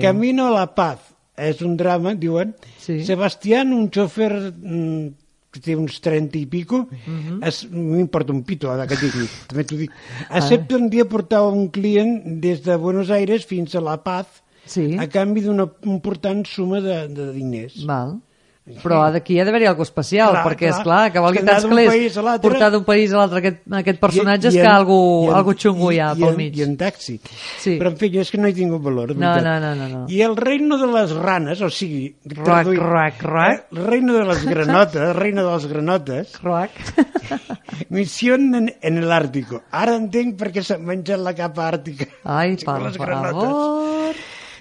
Camino 0.05 0.47
a 0.49 0.55
la 0.61 0.67
paz 0.75 0.99
és 1.39 1.63
un 1.63 1.79
drama, 1.79 2.13
diuen. 2.15 2.55
Sí. 2.79 3.01
Sebastián, 3.09 3.73
un 3.73 3.89
xòfer 3.91 4.53
mm, 4.53 5.09
que 5.55 5.63
té 5.63 5.77
uns 5.79 6.01
30 6.03 6.41
i 6.41 6.47
pico, 6.51 6.89
Mhm. 7.07 7.39
es, 7.47 7.63
m'importa 7.71 8.33
un 8.35 8.43
pito, 8.43 8.73
ara 8.73 8.89
que 8.91 8.97
digui, 8.99 9.29
també 9.49 9.63
t'ho 9.65 9.79
dic. 9.79 9.93
Accepta 10.29 10.75
un 10.77 10.89
dia 10.91 11.07
portar 11.07 11.45
un 11.47 11.69
client 11.71 12.41
des 12.43 12.65
de 12.67 12.75
Buenos 12.77 13.11
Aires 13.15 13.47
fins 13.47 13.75
a 13.79 13.81
La 13.85 14.01
Paz 14.03 14.27
Sí. 14.67 14.97
a 14.99 15.07
canvi 15.13 15.43
d'una 15.45 15.69
important 15.85 16.43
suma 16.49 16.81
de, 16.81 17.07
de 17.13 17.33
diners. 17.35 17.85
Val. 17.87 18.17
Però 18.65 19.03
d'aquí 19.13 19.35
ha 19.39 19.45
d'haver-hi 19.45 19.67
alguna 19.69 19.85
especial, 19.85 20.31
Clar, 20.33 20.43
perquè, 20.47 20.71
és 20.71 20.77
clar. 20.79 20.85
clar, 20.87 21.13
que 21.13 21.21
valgui 21.21 21.37
És 21.37 21.45
que 21.45 21.51
tants 21.51 21.65
calés 21.69 22.41
portar 22.41 22.71
d'un 22.73 22.85
país 22.87 23.13
a 23.13 23.19
l'altre 23.19 23.39
aquest, 23.43 23.59
aquest 23.77 23.99
personatge 24.01 24.49
és 24.49 24.55
I- 24.55 24.57
i 24.57 24.61
que 24.63 24.67
en- 24.67 24.73
algú, 24.73 24.97
i 25.25 25.29
en- 25.29 25.35
algú 25.37 25.53
xungo 25.53 25.91
hi 25.93 25.99
ha 26.01 26.07
i 26.17 26.21
pel 26.23 26.31
en- 26.31 26.37
mig. 26.39 26.57
I 26.57 26.63
en 26.63 26.77
taxi. 26.81 27.21
Sí. 27.61 27.75
Però, 27.79 27.91
en 27.93 27.99
fi, 28.01 28.09
és 28.19 28.31
que 28.31 28.39
no 28.41 28.49
he 28.49 28.55
tingut 28.57 28.81
valor. 28.83 29.13
de 29.13 29.21
No, 29.21 29.35
no, 29.37 29.61
no, 29.61 29.75
no, 29.75 29.89
no. 29.89 30.07
I 30.09 30.23
el 30.23 30.35
reino 30.35 30.79
de 30.79 30.87
les 30.87 31.13
ranes, 31.13 31.61
o 31.61 31.69
sigui... 31.69 32.17
Rac, 32.25 32.43
traduït, 32.45 32.79
rac, 32.81 33.23
rac. 33.23 33.59
eh, 33.61 33.77
El 33.77 33.85
reino 33.87 34.15
de 34.15 34.25
les 34.25 34.45
granotes, 34.47 34.97
el 35.11 35.15
reino 35.25 35.45
de 35.47 35.53
les 35.53 35.67
granotes, 35.67 36.39
Croac. 36.39 36.71
missió 37.91 38.35
en, 38.37 38.73
en 38.81 38.97
el 38.99 39.13
Ártico. 39.13 39.61
Ara 39.73 39.95
entenc 39.97 40.39
per 40.41 40.51
què 40.55 40.63
s'han 40.65 40.85
menjat 40.89 41.21
la 41.21 41.35
capa 41.35 41.69
àrtica. 41.71 42.09
Ai, 42.25 42.57
per 42.57 42.93
favor. 42.97 44.15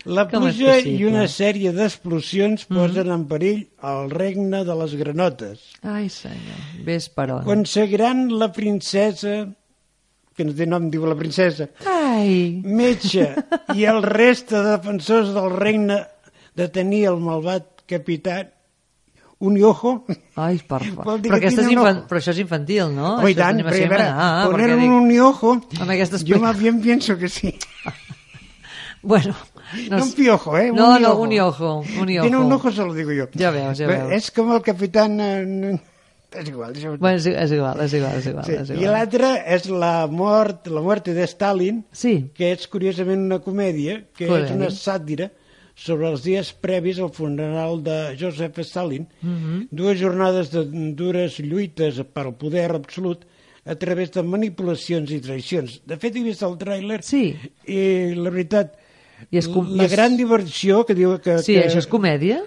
La 0.03 0.25
pluja 0.27 0.75
i 0.83 0.98
una 1.07 1.24
sèrie 1.31 1.72
d'explosions 1.72 2.65
posen 2.67 3.12
en 3.13 3.22
perill 3.29 3.62
el 3.88 4.10
regne 4.12 4.63
de 4.67 4.75
les 4.81 4.95
granotes. 5.00 5.62
Ai, 5.88 6.10
senyor. 6.12 6.63
Ves 6.83 7.07
per 7.07 7.29
on. 7.31 7.43
Aconseguiran 7.45 8.25
la 8.39 8.50
princesa, 8.51 9.38
que 10.36 10.48
no 10.48 10.55
té 10.57 10.67
nom, 10.67 10.89
diu 10.91 11.05
la 11.07 11.15
princesa, 11.15 11.69
Ai. 11.88 12.60
metge 12.65 13.29
i 13.79 13.88
el 13.88 14.03
reste 14.03 14.57
de 14.57 14.74
defensors 14.74 15.31
del 15.38 15.48
regne 15.55 16.01
de 16.60 16.67
tenir 16.67 17.05
el 17.13 17.24
malvat 17.24 17.86
capità 17.88 18.41
un 19.43 19.57
ojo. 19.63 20.05
Ai, 20.36 20.60
per 20.67 20.81
favor. 20.83 21.19
Però, 21.24 21.39
és 21.39 21.57
un 21.60 21.72
infan... 21.72 21.98
ojo. 21.98 22.07
però 22.12 22.19
això 22.19 22.36
és 22.36 22.43
infantil, 22.43 22.91
no? 22.95 23.17
Oh, 23.22 23.27
i 23.27 23.31
això 23.31 23.38
és 23.38 23.39
tant, 23.39 23.63
però 23.63 23.75
a 23.75 23.89
veure. 23.91 24.10
Ah, 24.12 24.29
poner 24.51 24.69
un 24.75 25.10
dic... 25.12 25.79
Amb 25.79 25.95
aquesta 25.95 26.19
jo 26.27 26.39
más 26.43 26.60
bien 26.60 26.81
pienso 26.83 27.17
que 27.17 27.31
sí. 27.31 27.55
Bueno, 29.03 29.36
No, 29.89 30.03
un 30.03 30.13
piojo, 30.13 30.58
¿eh? 30.58 30.72
No, 30.72 30.96
un 30.96 31.01
no, 31.01 31.12
ojo. 31.12 31.22
un 31.22 31.39
ojo, 31.39 31.75
un 31.80 31.86
ojo. 32.18 32.22
Tiene 32.22 32.38
un 32.38 32.51
ojo, 32.51 32.72
se 32.72 32.84
lo 32.86 32.94
digo 32.94 33.12
yo. 33.12 33.27
Ja 33.38 33.51
veus, 33.51 33.77
ja 33.77 33.88
veus. 33.88 34.12
És 34.12 34.32
com 34.32 34.51
el 34.53 34.62
capitán... 34.62 35.20
eh, 35.20 35.46
no- 35.46 35.80
És 36.34 36.48
igual, 36.50 36.74
això... 36.74 36.96
Bueno, 36.98 37.18
és, 37.20 37.27
és 37.27 37.51
igual, 37.53 37.80
és 37.84 37.94
igual, 37.94 38.15
és 38.18 38.25
igual. 38.25 38.46
Sí. 38.48 38.53
És 38.58 38.70
I 38.72 38.74
igual. 38.74 38.92
l'altre 38.96 39.27
és 39.53 39.68
la 39.70 40.08
mort, 40.10 40.65
la 40.74 40.82
muerte 40.82 41.13
de 41.13 41.27
Stalin, 41.30 41.84
Sí, 41.94 42.32
que 42.34 42.51
és 42.56 42.65
curiosament 42.68 43.22
una 43.27 43.38
comèdia, 43.39 44.00
que 44.18 44.25
Joder. 44.25 44.46
és 44.48 44.51
una 44.56 44.72
sàtira 44.74 45.27
sobre 45.75 46.10
els 46.10 46.24
dies 46.25 46.50
previs 46.53 46.98
al 47.00 47.12
funeral 47.13 47.84
de 47.86 48.15
Joseph 48.20 48.58
Stalin, 48.65 49.06
Mhm. 49.22 49.68
dues 49.70 50.00
jornades 50.01 50.50
de 50.50 50.65
dures 50.98 51.38
lluites 51.39 52.01
per 52.12 52.25
al 52.25 52.34
poder 52.34 52.72
absolut 52.74 53.25
a 53.65 53.75
través 53.75 54.12
de 54.12 54.24
manipulacions 54.24 55.12
i 55.12 55.22
traïcions. 55.22 55.82
De 55.86 55.98
fet, 56.01 56.15
he 56.18 56.24
vist 56.24 56.42
el 56.42 56.58
tràiler 56.58 57.03
Sí. 57.06 57.36
i 57.68 58.15
la 58.15 58.30
veritat, 58.32 58.74
I 59.32 59.38
és 59.42 59.48
com- 59.48 59.70
la 59.77 59.88
gran 59.88 60.18
diversió 60.18 60.84
que 60.86 60.96
diu 60.98 61.20
que... 61.24 61.38
sí, 61.39 61.53
que... 61.56 61.68
això 61.70 61.77
és 61.84 61.88
comèdia? 61.88 62.42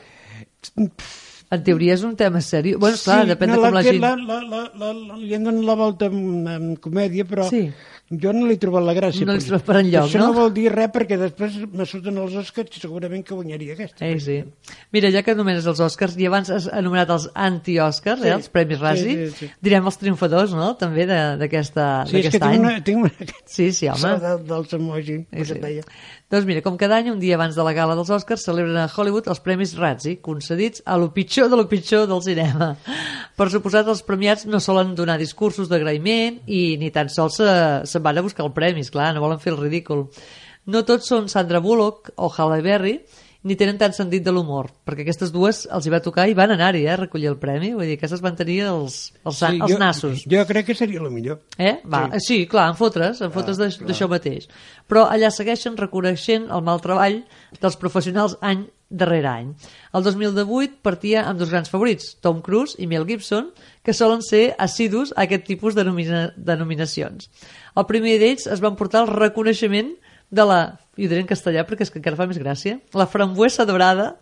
En 1.48 1.60
teoria 1.62 1.94
és 1.94 2.02
un 2.02 2.16
tema 2.18 2.40
seriós. 2.42 2.80
Bueno, 2.82 2.98
clar, 2.98 3.20
sí, 3.22 3.28
depèn 3.30 3.52
no, 3.52 3.58
de 3.60 3.60
com 3.68 3.74
la 3.76 3.82
fet- 3.84 3.92
gent... 3.92 4.00
La, 4.02 4.16
la, 4.18 4.38
la, 4.42 4.62
la, 4.74 4.88
la, 4.92 5.18
li 5.20 5.34
han 5.36 5.44
donat 5.46 5.62
la 5.68 5.76
volta 5.78 6.08
amb, 6.10 6.48
amb 6.50 6.80
comèdia, 6.82 7.22
però 7.24 7.44
Sí. 7.46 7.68
jo 8.10 8.32
no 8.34 8.48
li 8.48 8.56
he 8.56 8.58
trobat 8.58 8.82
la 8.82 8.94
gràcia. 8.96 9.22
No 9.28 9.36
li 9.36 9.44
trobes 9.46 9.62
per 9.62 9.76
enlloc, 9.78 10.08
Això 10.10 10.18
no? 10.18 10.32
no 10.32 10.34
vol 10.40 10.50
dir 10.56 10.64
res, 10.74 10.90
perquè 10.90 11.14
després 11.20 11.60
me 11.70 11.86
surten 11.86 12.18
els 12.18 12.34
Oscars 12.42 12.74
i 12.74 12.82
segurament 12.82 13.22
que 13.22 13.38
guanyaria 13.38 13.76
aquesta. 13.78 14.02
Eh, 14.08 14.18
sí. 14.18 14.40
Mira, 14.90 15.12
ja 15.14 15.22
que 15.22 15.36
anomenes 15.36 15.70
els 15.70 15.84
Oscars, 15.86 16.18
i 16.18 16.26
abans 16.26 16.50
has 16.50 16.66
anomenat 16.66 17.14
els 17.14 17.28
anti-Oscars, 17.46 18.24
Sí. 18.26 18.28
eh, 18.32 18.34
els 18.40 18.50
Premis 18.50 18.82
Razzie, 18.82 19.14
Sí, 19.14 19.30
sí, 19.30 19.46
sí. 19.46 19.50
direm 19.62 19.86
els 19.86 19.98
triomfadors, 20.02 20.50
no?, 20.58 20.72
també 20.82 21.06
de- 21.06 21.36
d'aquesta- 21.44 22.08
Sí, 22.10 22.24
és 22.24 22.26
que 22.26 22.40
d'aquest 22.40 22.42
any. 22.42 22.58
tinc 22.58 22.66
una, 22.66 22.82
tinc 22.82 23.04
una... 23.06 23.32
Sí, 23.46 23.70
sí, 23.72 23.86
home. 23.86 24.18
De, 24.26 24.34
dels 24.50 24.72
emoji, 24.82 25.20
Sí, 25.30 25.44
sí. 25.54 25.80
Doncs 26.26 26.42
mira, 26.42 26.58
com 26.58 26.74
cada 26.74 26.96
any, 26.98 27.06
un 27.12 27.20
dia 27.22 27.36
abans 27.36 27.54
de 27.54 27.62
la 27.62 27.70
gala 27.70 27.94
dels 27.94 28.08
Oscars, 28.10 28.42
celebren 28.48 28.74
a 28.82 28.88
Hollywood 28.90 29.28
els 29.30 29.38
Premis 29.44 29.76
Razzie, 29.78 30.18
concedits 30.18 30.82
a 30.82 30.96
lo 30.98 31.12
pitjor 31.14 31.46
de 31.52 31.58
lo 31.60 31.68
pitjor 31.70 32.08
del 32.10 32.22
cinema. 32.24 32.72
Per 33.38 33.46
suposat, 33.52 33.86
els 33.86 34.02
premiats 34.02 34.42
no 34.50 34.58
solen 34.58 34.96
donar 34.98 35.20
discursos 35.20 35.70
d'agraïment 35.70 36.40
i 36.50 36.64
ni 36.80 36.90
tan 36.90 37.12
sols 37.14 37.38
se, 37.38 37.46
se'n 37.86 38.02
van 38.02 38.18
a 38.18 38.26
buscar 38.26 38.42
el 38.42 38.50
premi, 38.56 38.82
clar, 38.90 39.12
no 39.14 39.22
volen 39.22 39.38
fer 39.38 39.52
el 39.54 39.60
ridícul. 39.60 40.08
No 40.66 40.82
tots 40.82 41.06
són 41.12 41.30
Sandra 41.30 41.62
Bullock 41.62 42.10
o 42.18 42.32
Halle 42.34 42.58
Berry, 42.66 42.96
ni 43.46 43.56
tenen 43.58 43.78
tant 43.78 43.94
sentit 43.94 44.24
de 44.26 44.32
l'humor, 44.34 44.72
perquè 44.86 45.04
aquestes 45.04 45.30
dues 45.34 45.64
els 45.72 45.86
hi 45.86 45.92
va 45.92 46.02
tocar 46.02 46.26
i 46.26 46.34
van 46.34 46.50
anar-hi 46.54 46.84
eh, 46.84 46.92
a 46.92 46.98
recollir 46.98 47.30
el 47.30 47.38
premi, 47.38 47.72
vull 47.76 47.86
dir, 47.86 47.96
aquestes 48.00 48.22
van 48.24 48.38
tenir 48.38 48.58
els, 48.66 48.98
els, 49.22 49.38
sí, 49.38 49.52
els 49.54 49.72
jo, 49.72 49.80
nassos. 49.80 50.24
Jo 50.30 50.42
crec 50.48 50.70
que 50.70 50.78
seria 50.78 51.02
el 51.02 51.10
millor. 51.14 51.42
Eh? 51.56 51.76
Va, 51.86 52.06
sí. 52.16 52.24
sí, 52.26 52.38
clar, 52.50 52.68
en 52.72 52.78
fotres, 52.78 53.22
en 53.22 53.34
fotres 53.34 53.60
ah, 53.62 53.70
d'això 53.86 54.10
mateix. 54.10 54.48
Però 54.90 55.06
allà 55.10 55.30
segueixen 55.34 55.78
reconeixent 55.78 56.50
el 56.50 56.64
mal 56.66 56.82
treball 56.82 57.22
dels 57.62 57.78
professionals 57.78 58.34
any 58.42 58.66
darrere 58.88 59.28
any. 59.28 59.52
El 59.94 60.04
2018 60.06 60.78
partia 60.82 61.24
amb 61.26 61.40
dos 61.40 61.50
grans 61.50 61.70
favorits, 61.70 62.14
Tom 62.22 62.40
Cruise 62.42 62.78
i 62.78 62.86
Mel 62.86 63.06
Gibson, 63.06 63.50
que 63.82 63.94
solen 63.94 64.22
ser 64.22 64.54
assidus 64.62 65.12
a 65.16 65.24
aquest 65.24 65.46
tipus 65.46 65.74
de, 65.74 65.84
nomina 65.86 66.28
de 66.36 66.56
nominacions. 66.58 67.30
El 67.76 67.86
primer 67.90 68.16
d'ells 68.22 68.46
es 68.46 68.62
van 68.62 68.78
portar 68.78 69.04
el 69.04 69.12
reconeixement 69.12 69.94
de 70.30 70.44
la, 70.46 70.60
i 70.96 71.06
ho 71.06 71.10
diré 71.10 71.22
en 71.22 71.30
castellà 71.30 71.64
perquè 71.66 71.86
és 71.86 71.92
que 71.92 72.00
encara 72.00 72.18
fa 72.18 72.26
més 72.28 72.40
gràcia, 72.40 72.78
la 72.96 73.08
frambuesa 73.10 73.66
dorada 73.68 74.14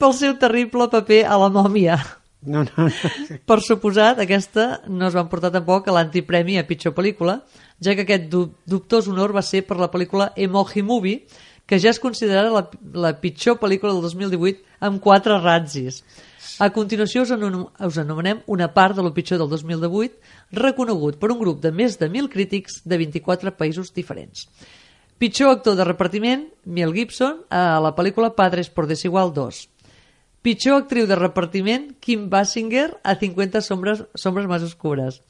pel 0.00 0.14
seu 0.16 0.36
terrible 0.40 0.88
paper 0.92 1.24
a 1.26 1.38
la 1.40 1.50
mòmia. 1.52 1.98
No, 2.46 2.62
no, 2.62 2.86
no. 2.86 3.38
Per 3.48 3.58
suposat, 3.64 4.20
aquesta 4.22 4.82
no 4.86 5.08
es 5.08 5.16
van 5.16 5.30
portar 5.30 5.50
tampoc 5.54 5.88
a 5.88 5.96
l'antipremi 5.96 6.60
a 6.60 6.66
pitjor 6.68 6.94
pel·lícula, 6.94 7.40
ja 7.82 7.96
que 7.96 8.04
aquest 8.06 8.28
du 8.32 8.46
dubtós 8.68 9.08
honor 9.10 9.34
va 9.34 9.42
ser 9.42 9.64
per 9.66 9.80
la 9.80 9.90
pel·lícula 9.90 10.30
Emoji 10.36 10.84
Movie, 10.86 11.24
que 11.66 11.80
ja 11.82 11.90
és 11.90 11.98
considerada 11.98 12.52
la, 12.54 12.62
la 12.94 13.12
pitjor 13.18 13.58
pel·lícula 13.58 13.92
del 13.96 14.04
2018 14.06 14.86
amb 14.86 15.02
quatre 15.02 15.40
ratzis. 15.42 16.04
A 16.62 16.70
continuació 16.72 17.26
us, 17.26 17.32
anom 17.34 17.66
us 17.84 17.98
anomenem 18.00 18.38
una 18.52 18.70
part 18.72 18.96
de 18.96 19.02
lo 19.04 19.12
pitjor 19.12 19.42
del 19.42 19.50
2018, 19.50 20.14
reconegut 20.56 21.18
per 21.20 21.32
un 21.34 21.40
grup 21.42 21.58
de 21.60 21.72
més 21.74 21.98
de 22.00 22.08
1.000 22.08 22.30
crítics 22.32 22.78
de 22.86 22.96
24 23.02 23.52
països 23.58 23.90
diferents. 23.92 24.46
Pitjor 25.18 25.48
actor 25.48 25.76
de 25.76 25.84
repartiment, 25.84 26.50
Mel 26.64 26.92
Gibson, 26.92 27.38
a 27.48 27.80
la 27.80 27.94
pel·lícula 27.96 28.34
Padres 28.36 28.68
por 28.68 28.84
Desigual 28.84 29.32
2. 29.32 29.62
Pitjor 30.44 30.82
actriu 30.82 31.06
de 31.08 31.16
repartiment, 31.16 31.86
Kim 32.04 32.28
Basinger, 32.28 32.98
a 33.00 33.14
50 33.16 33.62
sombres, 33.64 34.02
sombres 34.12 34.44
més 34.50 34.66
oscures. 34.66 35.22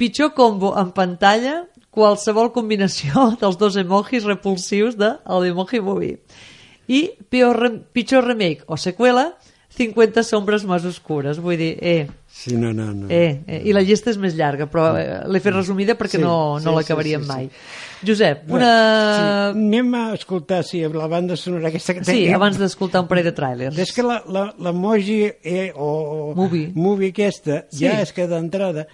Pitjor 0.00 0.32
combo 0.32 0.72
en 0.80 0.94
pantalla, 0.96 1.66
qualsevol 1.92 2.48
combinació 2.56 3.28
dels 3.42 3.60
dos 3.60 3.76
emojis 3.76 4.24
repulsius 4.24 4.96
de 4.96 5.12
el 5.28 5.50
Emoji 5.52 5.84
Movie. 5.84 6.22
I 6.88 7.12
pitjor 7.28 8.24
remake 8.24 8.64
o 8.66 8.80
seqüela, 8.80 9.34
50 9.76 10.22
sombres 10.22 10.62
més 10.68 10.84
oscures. 10.86 11.38
Vull 11.42 11.56
dir, 11.58 11.72
eh, 11.82 12.06
Sí, 12.34 12.56
no, 12.56 12.72
no, 12.74 12.92
no. 12.92 13.06
eh, 13.10 13.42
eh, 13.46 13.60
i 13.64 13.72
la 13.72 13.80
llista 13.82 14.10
és 14.10 14.18
més 14.18 14.34
llarga, 14.34 14.66
però 14.70 14.88
eh, 14.98 15.20
l'he 15.30 15.40
fet 15.40 15.54
resumida 15.54 15.94
perquè 15.98 16.18
Sí, 16.18 16.22
no, 16.22 16.58
sí, 16.58 16.64
no 16.66 16.72
sí, 16.72 16.76
l'acabaríem 16.80 17.22
sí, 17.22 17.26
sí. 17.26 17.32
mai. 17.32 17.50
Josep, 18.06 18.42
Bé, 18.46 18.52
una... 18.58 18.70
Sí, 19.14 19.58
anem 19.58 19.94
a 19.94 20.02
escoltar, 20.14 20.62
sí, 20.66 20.82
la 20.92 21.06
banda 21.06 21.36
sonora 21.36 21.68
aquesta 21.68 21.94
que 21.94 22.04
Sí, 22.04 22.10
tenim. 22.24 22.34
abans 22.34 22.58
d'escoltar 22.58 23.02
un 23.02 23.08
parell 23.08 23.24
de 23.30 23.34
tràilers. 23.34 23.78
És 23.78 23.92
que 23.94 24.02
la- 24.02 24.22
la- 24.28 24.52
l'emoji 24.58 25.22
eh, 25.42 25.72
o, 25.74 25.88
o 26.30 26.34
Movie. 26.34 26.70
movie 26.74 27.10
aquesta 27.14 27.64
Sí. 27.70 27.84
ja 27.86 28.00
és 28.02 28.12
que 28.12 28.26
d'entrada 28.26 28.86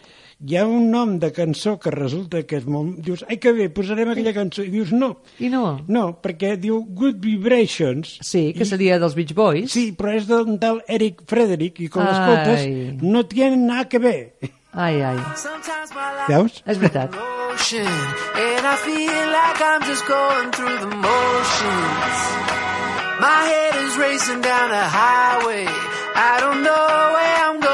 hi 0.46 0.56
ha 0.56 0.62
un 0.66 0.86
nom 0.90 1.18
de 1.20 1.28
cançó 1.36 1.74
que 1.78 1.90
resulta 1.92 2.40
que 2.48 2.56
és 2.56 2.64
molt... 2.64 2.96
Dius, 3.04 3.24
ai 3.28 3.36
que 3.36 3.52
bé, 3.52 3.68
posarem 3.68 4.08
aquella 4.08 4.32
cançó. 4.32 4.62
I 4.64 4.70
dius, 4.72 4.90
no, 4.92 5.10
I 5.38 5.50
no? 5.52 5.80
no, 5.88 6.04
perquè 6.22 6.54
diu 6.56 6.80
Good 6.84 7.18
Vibrations. 7.20 8.16
Sí, 8.24 8.52
que 8.56 8.64
I- 8.64 8.70
seria 8.70 8.98
dels 8.98 9.14
Beach 9.18 9.34
Boys. 9.36 9.70
Sí, 9.72 9.90
però 9.96 10.14
és 10.16 10.26
d'un 10.30 10.56
tal 10.62 10.80
Eric 10.88 11.22
Frederick 11.28 11.80
i 11.84 11.90
Ai. 11.92 12.06
l'escoltes 12.08 13.02
no 13.02 13.26
tienen 13.28 13.66
nada 13.68 13.84
que 13.88 13.98
ver. 14.00 14.22
Ai, 14.72 15.02
ai. 15.02 15.16
Veus? 16.28 16.62
És 16.64 16.78
veritat. 16.78 17.10
motion, 17.50 17.84
and 17.84 18.64
I 18.64 18.76
feel 18.86 19.24
like 19.34 19.60
I'm 19.60 19.82
just 19.84 20.06
going 20.06 20.50
through 20.52 20.78
the 20.78 20.94
motions. 20.94 22.16
My 23.20 23.40
head 23.50 23.74
is 23.84 23.96
racing 23.98 24.40
down 24.40 24.70
a 24.70 24.86
highway. 24.88 25.66
I 26.14 26.38
don't 26.40 26.62
know 26.62 26.86
where 27.16 27.36
I'm 27.50 27.58
going, 27.60 27.69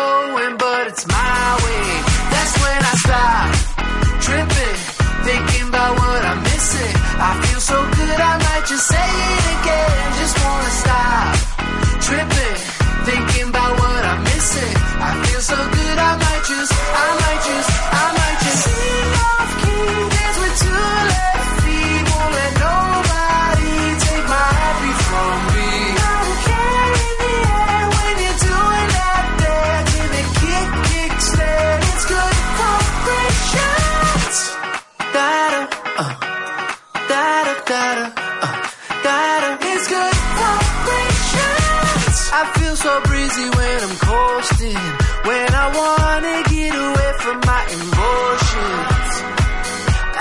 I'm. 44.47 44.93
When 45.27 45.49
I 45.55 45.67
wanna 45.75 46.37
get 46.55 46.75
away 46.75 47.11
from 47.23 47.39
my 47.51 47.63
emotions. 47.67 49.13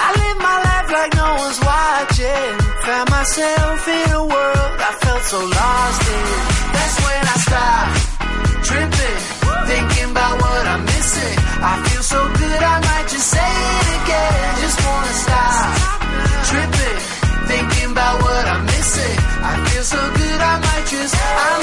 I 0.06 0.08
live 0.22 0.38
my 0.50 0.58
life 0.68 0.90
like 0.98 1.12
no 1.22 1.30
one's 1.44 1.60
watching. 1.62 2.52
Found 2.86 3.10
myself 3.10 3.88
in 3.88 4.08
a 4.22 4.24
world 4.26 4.72
I 4.90 4.92
felt 5.04 5.24
so 5.34 5.40
lost 5.40 6.04
in. 6.18 6.26
That's 6.74 6.98
when 7.06 7.24
I 7.34 7.38
stopped 7.48 7.98
tripping, 8.68 9.20
thinking 9.70 10.10
about 10.12 10.36
what 10.42 10.64
I'm 10.74 10.84
missing. 10.86 11.38
I 11.62 11.74
feel 11.86 12.04
so 12.04 12.22
good, 12.42 12.62
I 12.74 12.78
might 12.82 13.08
just 13.14 13.28
say 13.30 13.52
it 13.78 13.88
again. 14.00 14.50
Just 14.66 14.80
wanna 14.86 15.16
stop 15.26 15.70
tripping, 16.50 17.00
thinking 17.52 17.92
about 17.92 18.16
what 18.26 18.44
I'm 18.54 18.66
missing. 18.66 19.18
I 19.50 19.54
feel 19.70 19.84
so 19.84 20.02
good, 20.18 20.40
I 20.42 20.56
might 20.66 20.86
just, 20.90 21.14
I 21.14 21.55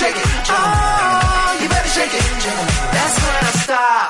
shake 0.00 0.16
it. 0.16 0.28
Oh, 0.48 1.58
you 1.60 1.68
better 1.68 1.92
shake 1.92 2.14
it. 2.20 2.24
That's 2.96 3.16
when 3.20 3.36
I 3.50 3.52
stop 3.64 4.08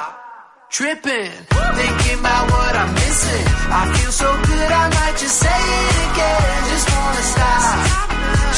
tripping, 0.70 1.32
thinking 1.80 2.18
about 2.22 2.44
what 2.54 2.72
I'm 2.82 2.92
missing. 2.94 3.44
I 3.74 3.82
feel 3.94 4.12
so 4.22 4.30
good, 4.50 4.70
I 4.82 4.86
might 4.96 5.16
just 5.22 5.36
say 5.44 5.60
it 5.82 5.96
again. 6.06 6.58
Just 6.72 6.86
wanna 6.94 7.24
stop 7.34 7.78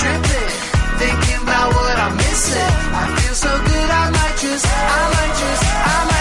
tripping, 0.01 0.53
thinking 1.01 1.40
about 1.49 1.68
what 1.73 1.97
I'm 2.05 2.14
missing. 2.21 2.73
I 3.01 3.05
feel 3.16 3.37
so 3.47 3.53
good, 3.71 3.88
I 4.03 4.05
might 4.18 4.37
just, 4.45 4.66
I 4.99 5.03
might 5.16 5.35
just, 5.42 5.64
I 5.64 5.99
might 6.05 6.12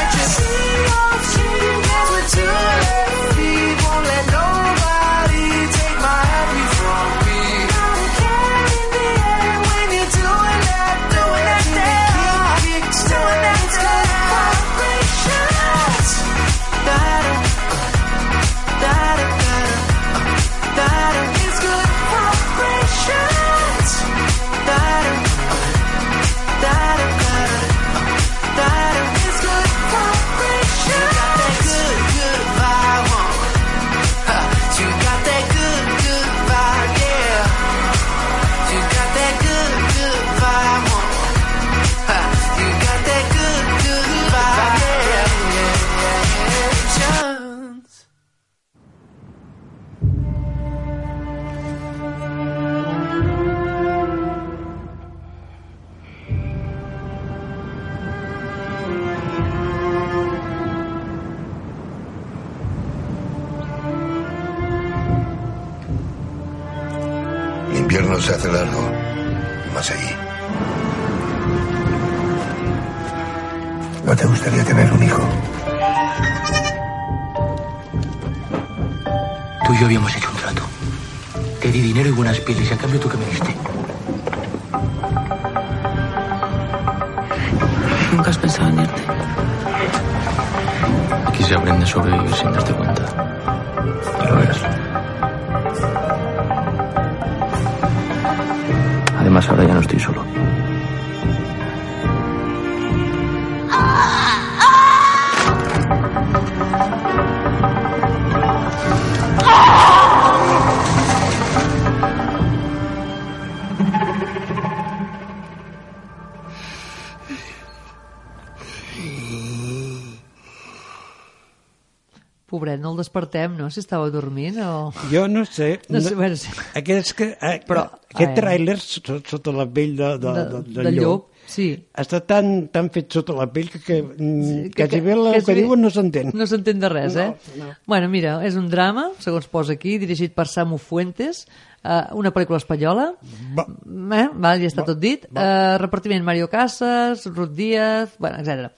pobret, 122.52 122.78
no 122.84 122.92
el 122.92 123.00
despertem, 123.00 123.56
no? 123.58 123.72
Si 123.72 123.80
estava 123.82 124.12
dormint 124.14 124.60
o... 124.62 124.92
Jo 125.10 125.26
no 125.32 125.46
sé. 125.48 125.78
No 125.90 126.02
sé, 126.04 126.14
bueno, 126.20 126.36
sí. 126.38 126.52
Aquest, 126.76 127.16
que, 127.18 127.32
eh, 127.40 127.58
Però, 127.68 127.88
aquest 128.12 128.34
eh, 128.36 128.38
tràiler 128.42 128.76
so- 128.84 129.22
sota 129.26 129.56
la 129.56 129.66
pell 129.72 129.96
de, 129.98 130.12
de, 130.22 130.34
de, 130.38 130.62
de, 130.68 130.84
del 130.84 131.00
llop, 131.00 131.30
sí. 131.48 131.70
està 132.04 132.20
tan, 132.28 132.68
tan 132.76 132.92
fet 132.94 133.10
sota 133.18 133.34
la 133.40 133.48
pell 133.52 133.72
que, 133.74 133.80
que, 133.82 133.98
sí, 134.04 134.54
que- 134.70 134.84
quasi 134.84 135.00
bé 135.02 135.16
el 135.16 135.24
que, 135.26 135.34
quasi 135.40 135.52
bé 135.54 135.58
diuen 135.64 135.82
no 135.88 135.90
s'entén. 135.96 136.32
No 136.36 136.48
s'entén 136.52 136.84
de 136.84 136.92
res, 136.92 137.16
No, 137.16 137.26
eh? 137.32 137.58
no. 137.64 137.72
Bueno, 137.88 138.12
mira, 138.14 138.38
és 138.48 138.60
un 138.60 138.70
drama, 138.72 139.10
segons 139.24 139.48
posa 139.52 139.74
aquí, 139.80 139.98
dirigit 140.04 140.36
per 140.38 140.46
Samu 140.52 140.78
Fuentes, 140.78 141.46
eh, 141.84 142.04
una 142.20 142.32
pel·lícula 142.36 142.60
espanyola. 142.62 143.10
Va. 143.58 143.66
Eh? 143.66 144.26
Val, 144.36 144.62
ja 144.62 144.70
està 144.70 144.84
tot 144.88 145.00
dit. 145.02 145.24
Eh, 145.32 145.78
repartiment 145.82 146.24
Mario 146.28 146.50
Casas, 146.52 147.26
Ruth 147.32 147.56
Díaz, 147.58 148.18
bueno, 148.20 148.38
etc. 148.44 148.70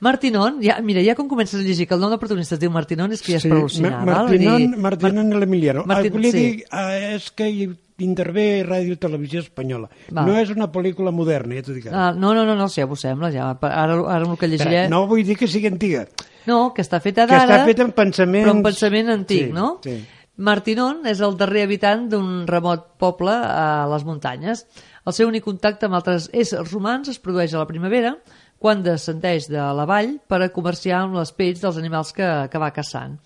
Martinón, 0.00 0.60
ja, 0.62 0.78
mira, 0.80 1.02
ja 1.02 1.16
com 1.18 1.26
comences 1.26 1.58
a 1.58 1.64
llegir 1.66 1.88
que 1.88 1.94
el 1.94 2.00
nom 2.00 2.10
del 2.12 2.20
protagonista 2.22 2.54
es 2.54 2.60
diu 2.62 2.70
Martinón 2.70 3.10
és 3.12 3.22
que 3.22 3.32
ja 3.34 3.40
és 3.40 3.46
per 3.48 3.56
al·lucinar. 3.56 3.90
Ma- 3.98 4.04
val? 4.06 4.28
Martinón, 4.28 4.58
dir, 4.62 4.76
Martinón 4.78 5.30
l'Emiliano. 5.40 5.82
Martin- 5.86 6.12
Ah, 6.12 6.14
volia 6.14 6.30
sí. 6.32 6.38
dir, 6.38 6.64
eh, 6.70 7.14
és 7.16 7.30
que 7.32 7.48
hi 7.50 7.68
intervé 7.98 8.62
Ràdio 8.64 8.92
i 8.94 8.96
Televisió 8.96 9.40
Espanyola. 9.40 9.88
Val. 10.10 10.26
No 10.26 10.36
és 10.38 10.50
una 10.50 10.70
pel·lícula 10.70 11.10
moderna, 11.10 11.56
ja 11.56 11.62
t'ho 11.62 11.72
dic. 11.74 11.88
ara. 11.88 12.08
Ah, 12.08 12.12
no, 12.12 12.32
no, 12.32 12.44
no, 12.46 12.54
no, 12.54 12.68
sí, 12.68 12.80
ja 12.80 12.86
m'ho 12.86 12.94
sembla, 12.94 13.32
ja. 13.32 13.50
Ara, 13.60 13.98
ara 14.06 14.24
el 14.30 14.38
que 14.38 14.46
llegiré... 14.46 14.84
Espera, 14.84 14.88
no 14.88 15.06
vull 15.08 15.24
dir 15.24 15.36
que 15.36 15.48
sigui 15.48 15.66
antiga. 15.66 16.06
No, 16.46 16.72
que 16.72 16.82
està 16.82 17.00
feta 17.00 17.26
Que 17.26 17.32
d'ara... 17.34 17.56
està 17.56 17.64
feta 17.66 17.82
amb 17.82 17.94
pensaments- 17.94 18.46
Però 18.46 18.54
amb 18.54 18.62
pensament 18.64 19.08
antic, 19.10 19.46
Sí, 19.48 19.52
no? 19.52 19.80
sí. 19.82 19.98
Martinón 20.38 21.04
és 21.10 21.18
el 21.20 21.36
darrer 21.36 21.64
habitant 21.66 22.08
d'un 22.08 22.46
remot 22.46 22.92
poble 22.96 23.32
a 23.34 23.88
les 23.90 24.04
muntanyes. 24.06 24.68
El 25.04 25.12
seu 25.12 25.26
únic 25.26 25.42
contacte 25.42 25.86
amb 25.86 25.96
altres 25.98 26.30
éssers 26.32 26.72
humans 26.72 27.08
es 27.08 27.18
produeix 27.18 27.52
a 27.54 27.58
la 27.58 27.66
primavera, 27.66 28.16
quan 28.58 28.82
descendeix 28.82 29.46
de 29.50 29.62
la 29.78 29.86
vall 29.86 30.16
per 30.28 30.42
a 30.42 30.50
comerciar 30.54 31.04
amb 31.04 31.18
les 31.18 31.30
pells 31.32 31.62
dels 31.62 31.78
animals 31.78 32.10
que, 32.16 32.26
que 32.50 32.62
va 32.62 32.74
caçant. 32.74 33.16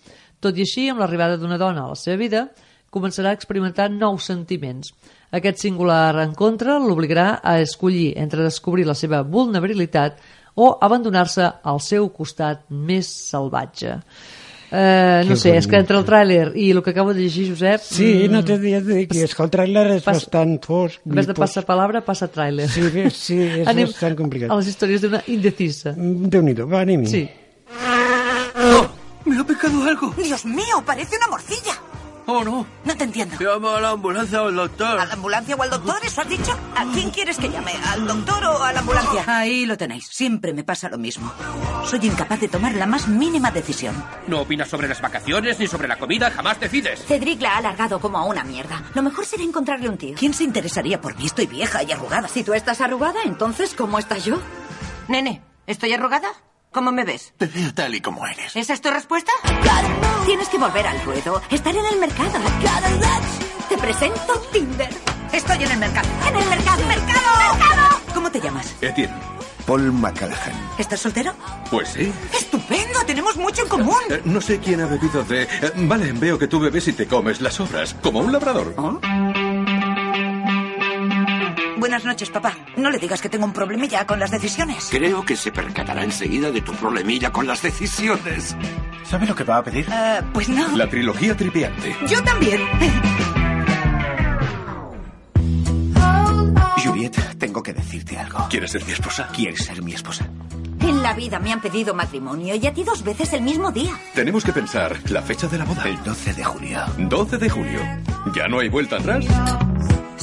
Tot 0.43 0.57
i 0.57 0.65
així, 0.65 0.89
amb 0.91 1.01
l'arribada 1.01 1.39
d'una 1.39 1.57
dona 1.57 1.85
a 1.85 1.93
la 1.93 1.99
seva 1.99 2.19
vida, 2.19 2.45
començarà 2.93 3.31
a 3.31 3.37
experimentar 3.37 3.89
nous 3.89 4.27
sentiments. 4.29 4.93
Aquest 5.33 5.63
singular 5.63 6.13
encontre 6.21 6.77
l'obligarà 6.77 7.39
a 7.41 7.57
escollir 7.63 8.13
entre 8.21 8.45
descobrir 8.45 8.85
la 8.85 8.93
seva 8.93 9.23
vulnerabilitat 9.25 10.21
o 10.53 10.75
abandonar-se 10.85 11.49
al 11.63 11.81
seu 11.81 12.11
costat 12.13 12.67
més 12.69 13.09
salvatge. 13.31 13.97
Eh, 14.75 15.21
no 15.27 15.35
Que 15.35 15.35
sé, 15.37 15.51
és 15.59 15.67
que 15.69 15.77
entre 15.77 15.99
el 15.99 16.05
tràiler 16.07 16.47
i 16.57 16.71
el 16.73 16.79
que 16.81 16.89
acabo 16.95 17.13
de 17.13 17.21
llegir, 17.21 17.43
Josep... 17.51 17.83
Sí, 17.85 18.07
mm, 18.25 18.31
no 18.33 18.39
t'he 18.43 18.55
dit, 18.57 18.73
de 18.81 18.95
dir, 19.03 19.19
és 19.27 19.35
que 19.37 19.43
el 19.45 19.51
tràiler 19.53 19.83
és 19.99 20.01
Pas- 20.01 20.17
bastant 20.17 20.55
fosc. 20.65 20.97
En 21.05 21.13
vez 21.19 21.27
de 21.29 21.35
i 21.35 21.37
passar 21.37 21.61
palabra, 21.67 22.01
passa 22.01 22.25
tràiler. 22.33 22.65
Sí, 22.73 22.81
sí, 23.13 23.37
és 23.61 23.67
Anem 23.69 23.85
bastant 23.91 24.17
complicat. 24.17 24.49
a 24.49 24.57
les 24.57 24.71
històries 24.73 25.05
d'una 25.05 25.21
indecisa. 25.29 25.93
Mm, 25.93 26.25
Déu-n'hi-do, 26.33 26.65
va, 26.73 26.81
anem-hi. 26.87 27.05
Sí. 27.13 27.23
Me 29.25 29.37
ha 29.39 29.43
picado 29.45 29.83
algo. 29.83 30.13
Dios 30.17 30.43
mío, 30.45 30.81
parece 30.85 31.15
una 31.17 31.27
morcilla. 31.29 31.77
Oh, 32.25 32.43
no. 32.43 32.65
No 32.85 32.95
te 32.97 33.03
entiendo. 33.03 33.35
Llama 33.37 33.77
a 33.77 33.81
la 33.81 33.89
ambulancia 33.89 34.41
o 34.41 34.47
al 34.47 34.55
doctor. 34.55 34.99
¿A 34.99 35.05
la 35.05 35.13
ambulancia 35.13 35.55
o 35.55 35.61
al 35.61 35.69
doctor? 35.69 35.97
¿Eso 36.03 36.21
has 36.21 36.29
dicho? 36.29 36.57
¿A 36.75 36.85
quién 36.93 37.09
quieres 37.11 37.37
que 37.37 37.49
llame? 37.49 37.73
¿Al 37.91 38.07
doctor 38.07 38.43
o 38.45 38.63
a 38.63 38.71
la 38.71 38.79
ambulancia? 38.79 39.23
Ahí 39.27 39.65
lo 39.65 39.77
tenéis. 39.77 40.07
Siempre 40.09 40.53
me 40.53 40.63
pasa 40.63 40.87
lo 40.89 40.97
mismo. 40.97 41.31
Soy 41.85 41.99
incapaz 42.03 42.39
de 42.39 42.47
tomar 42.47 42.75
la 42.75 42.85
más 42.85 43.07
mínima 43.09 43.51
decisión. 43.51 43.93
No 44.27 44.41
opinas 44.41 44.69
sobre 44.69 44.87
las 44.87 45.01
vacaciones 45.01 45.59
ni 45.59 45.67
sobre 45.67 45.87
la 45.89 45.97
comida, 45.99 46.31
jamás 46.31 46.59
decides. 46.59 47.03
Cedric 47.05 47.41
la 47.41 47.55
ha 47.55 47.57
alargado 47.57 47.99
como 47.99 48.17
a 48.17 48.23
una 48.23 48.43
mierda. 48.45 48.81
Lo 48.93 49.03
mejor 49.03 49.25
será 49.25 49.43
encontrarle 49.43 49.89
un 49.89 49.97
tío. 49.97 50.15
¿Quién 50.17 50.33
se 50.33 50.45
interesaría 50.45 51.01
por 51.01 51.17
mí? 51.17 51.25
Estoy 51.25 51.45
vieja 51.47 51.83
y 51.83 51.91
arrugada. 51.91 52.29
Si 52.29 52.43
tú 52.43 52.53
estás 52.53 52.79
arrugada, 52.79 53.19
entonces, 53.25 53.73
¿cómo 53.75 53.99
estás 53.99 54.23
yo? 54.23 54.39
Nene, 55.09 55.41
¿estoy 55.67 55.91
arrugada? 55.91 56.29
¿Cómo 56.73 56.91
me 56.91 57.03
ves? 57.03 57.33
Te 57.37 57.45
veo 57.45 57.71
tal 57.73 57.93
y 57.93 58.01
como 58.01 58.25
eres. 58.25 58.55
¿Esa 58.55 58.73
es 58.73 58.81
tu 58.81 58.89
respuesta? 58.89 59.31
Tienes 60.25 60.49
que 60.49 60.57
volver 60.57 60.87
al 60.87 60.99
ruedo. 61.03 61.39
Estar 61.51 61.75
en 61.75 61.85
el 61.85 61.99
mercado. 61.99 62.31
Te 63.69 63.77
presento 63.77 64.33
Tinder. 64.51 64.89
Estoy 65.31 65.63
en 65.63 65.71
el 65.71 65.77
mercado. 65.77 66.07
¡En 66.27 66.35
el 66.35 66.49
mercado! 66.49 66.85
¡Mercado! 66.87 67.57
¡Mercado! 67.59 67.99
¿Cómo 68.13 68.31
te 68.31 68.39
llamas? 68.41 68.73
Etienne. 68.81 69.13
Paul 69.67 69.91
McCallaghan. 69.93 70.53
¿Estás 70.77 70.99
soltero? 70.99 71.33
Pues 71.69 71.89
sí. 71.89 72.11
¡Estupendo! 72.33 72.99
Tenemos 73.05 73.37
mucho 73.37 73.61
en 73.63 73.69
común. 73.69 73.95
Eh, 74.09 74.21
no 74.25 74.41
sé 74.41 74.59
quién 74.59 74.81
ha 74.81 74.87
bebido 74.87 75.23
de... 75.23 75.43
eh, 75.43 75.71
vale, 75.75 76.11
veo 76.13 76.37
que 76.37 76.47
tú 76.47 76.59
bebes 76.59 76.87
y 76.87 76.93
te 76.93 77.07
comes 77.07 77.39
las 77.39 77.53
sobras, 77.53 77.95
como 78.01 78.19
un 78.19 78.31
labrador. 78.31 78.75
Buenas 81.83 82.05
noches, 82.05 82.29
papá. 82.29 82.55
No 82.77 82.89
le 82.89 82.97
digas 82.97 83.21
que 83.21 83.27
tengo 83.27 83.43
un 83.43 83.51
problemilla 83.51 84.07
con 84.07 84.17
las 84.17 84.31
decisiones. 84.31 84.87
Creo 84.89 85.25
que 85.25 85.35
se 85.35 85.51
percatará 85.51 86.01
enseguida 86.05 86.49
de 86.49 86.61
tu 86.61 86.71
problemilla 86.71 87.33
con 87.33 87.45
las 87.45 87.61
decisiones. 87.61 88.55
¿Sabe 89.03 89.27
lo 89.27 89.35
que 89.35 89.43
va 89.43 89.57
a 89.57 89.63
pedir? 89.65 89.85
Eh, 89.91 90.21
pues 90.33 90.47
no. 90.47 90.77
La 90.77 90.87
trilogía 90.87 91.35
tripiante. 91.35 91.93
Yo 92.07 92.23
también. 92.23 92.61
Juliet, 96.85 97.37
tengo 97.37 97.61
que 97.61 97.73
decirte 97.73 98.17
algo. 98.17 98.47
¿Quieres 98.49 98.71
ser 98.71 98.85
mi 98.85 98.93
esposa? 98.93 99.27
¿Quieres 99.35 99.65
ser 99.65 99.83
mi 99.83 99.93
esposa? 99.93 100.25
En 100.79 101.03
la 101.03 101.13
vida 101.13 101.39
me 101.39 101.51
han 101.51 101.59
pedido 101.59 101.93
matrimonio 101.93 102.55
y 102.55 102.65
a 102.65 102.73
ti 102.73 102.85
dos 102.85 103.03
veces 103.03 103.33
el 103.33 103.41
mismo 103.41 103.73
día. 103.73 103.91
Tenemos 104.15 104.45
que 104.45 104.53
pensar 104.53 104.97
la 105.09 105.21
fecha 105.21 105.47
de 105.47 105.57
la 105.57 105.65
boda. 105.65 105.83
El 105.83 106.01
12 106.01 106.33
de 106.33 106.43
julio. 106.45 106.79
12 106.97 107.37
de 107.37 107.49
julio. 107.49 107.81
¿Ya 108.33 108.47
no 108.47 108.59
hay 108.59 108.69
vuelta 108.69 108.95
atrás? 108.95 109.25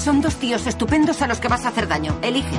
Son 0.02 0.22
dos 0.22 0.36
tíos 0.36 0.66
estupendos 0.66 1.20
a 1.20 1.26
los 1.26 1.40
que 1.40 1.48
vas 1.48 1.66
a 1.66 1.68
hacer 1.68 1.86
daño. 1.86 2.18
Elige. 2.22 2.56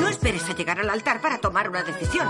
No 0.00 0.08
esperes 0.08 0.50
a 0.50 0.54
llegar 0.56 0.80
al 0.80 0.90
altar 0.90 1.20
para 1.20 1.38
tomar 1.38 1.70
una 1.70 1.84
decisión. 1.84 2.26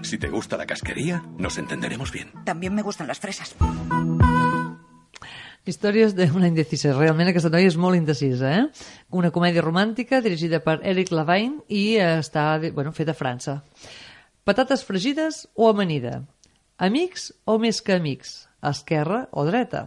Si 0.00 0.16
te 0.16 0.30
gusta 0.30 0.56
la 0.56 0.64
casquería, 0.64 1.22
nos 1.36 1.58
entenderemos 1.58 2.12
bien. 2.12 2.32
También 2.46 2.74
me 2.74 2.80
gustan 2.80 3.06
las 3.08 3.20
fresas. 3.20 3.54
Històries 5.62 6.16
d'una 6.18 6.48
indecisa. 6.50 6.90
Realment 6.96 7.28
aquesta 7.30 7.50
noia 7.54 7.68
és 7.70 7.76
molt 7.78 7.94
indecisa, 7.94 8.48
eh? 8.50 8.86
Una 9.14 9.30
comèdia 9.30 9.62
romàntica 9.62 10.18
dirigida 10.24 10.58
per 10.64 10.80
Eric 10.82 11.12
Lavagne 11.14 11.62
i 11.70 12.00
eh, 12.02 12.16
està 12.18 12.56
bueno, 12.64 12.90
feta 12.90 13.14
a 13.14 13.18
França. 13.18 13.60
Patates 14.42 14.82
fregides 14.82 15.44
o 15.54 15.68
amanida? 15.70 16.24
Amics 16.82 17.28
o 17.46 17.60
més 17.62 17.78
que 17.78 17.94
amics? 17.94 18.48
Esquerra 18.72 19.28
o 19.30 19.44
dreta? 19.46 19.84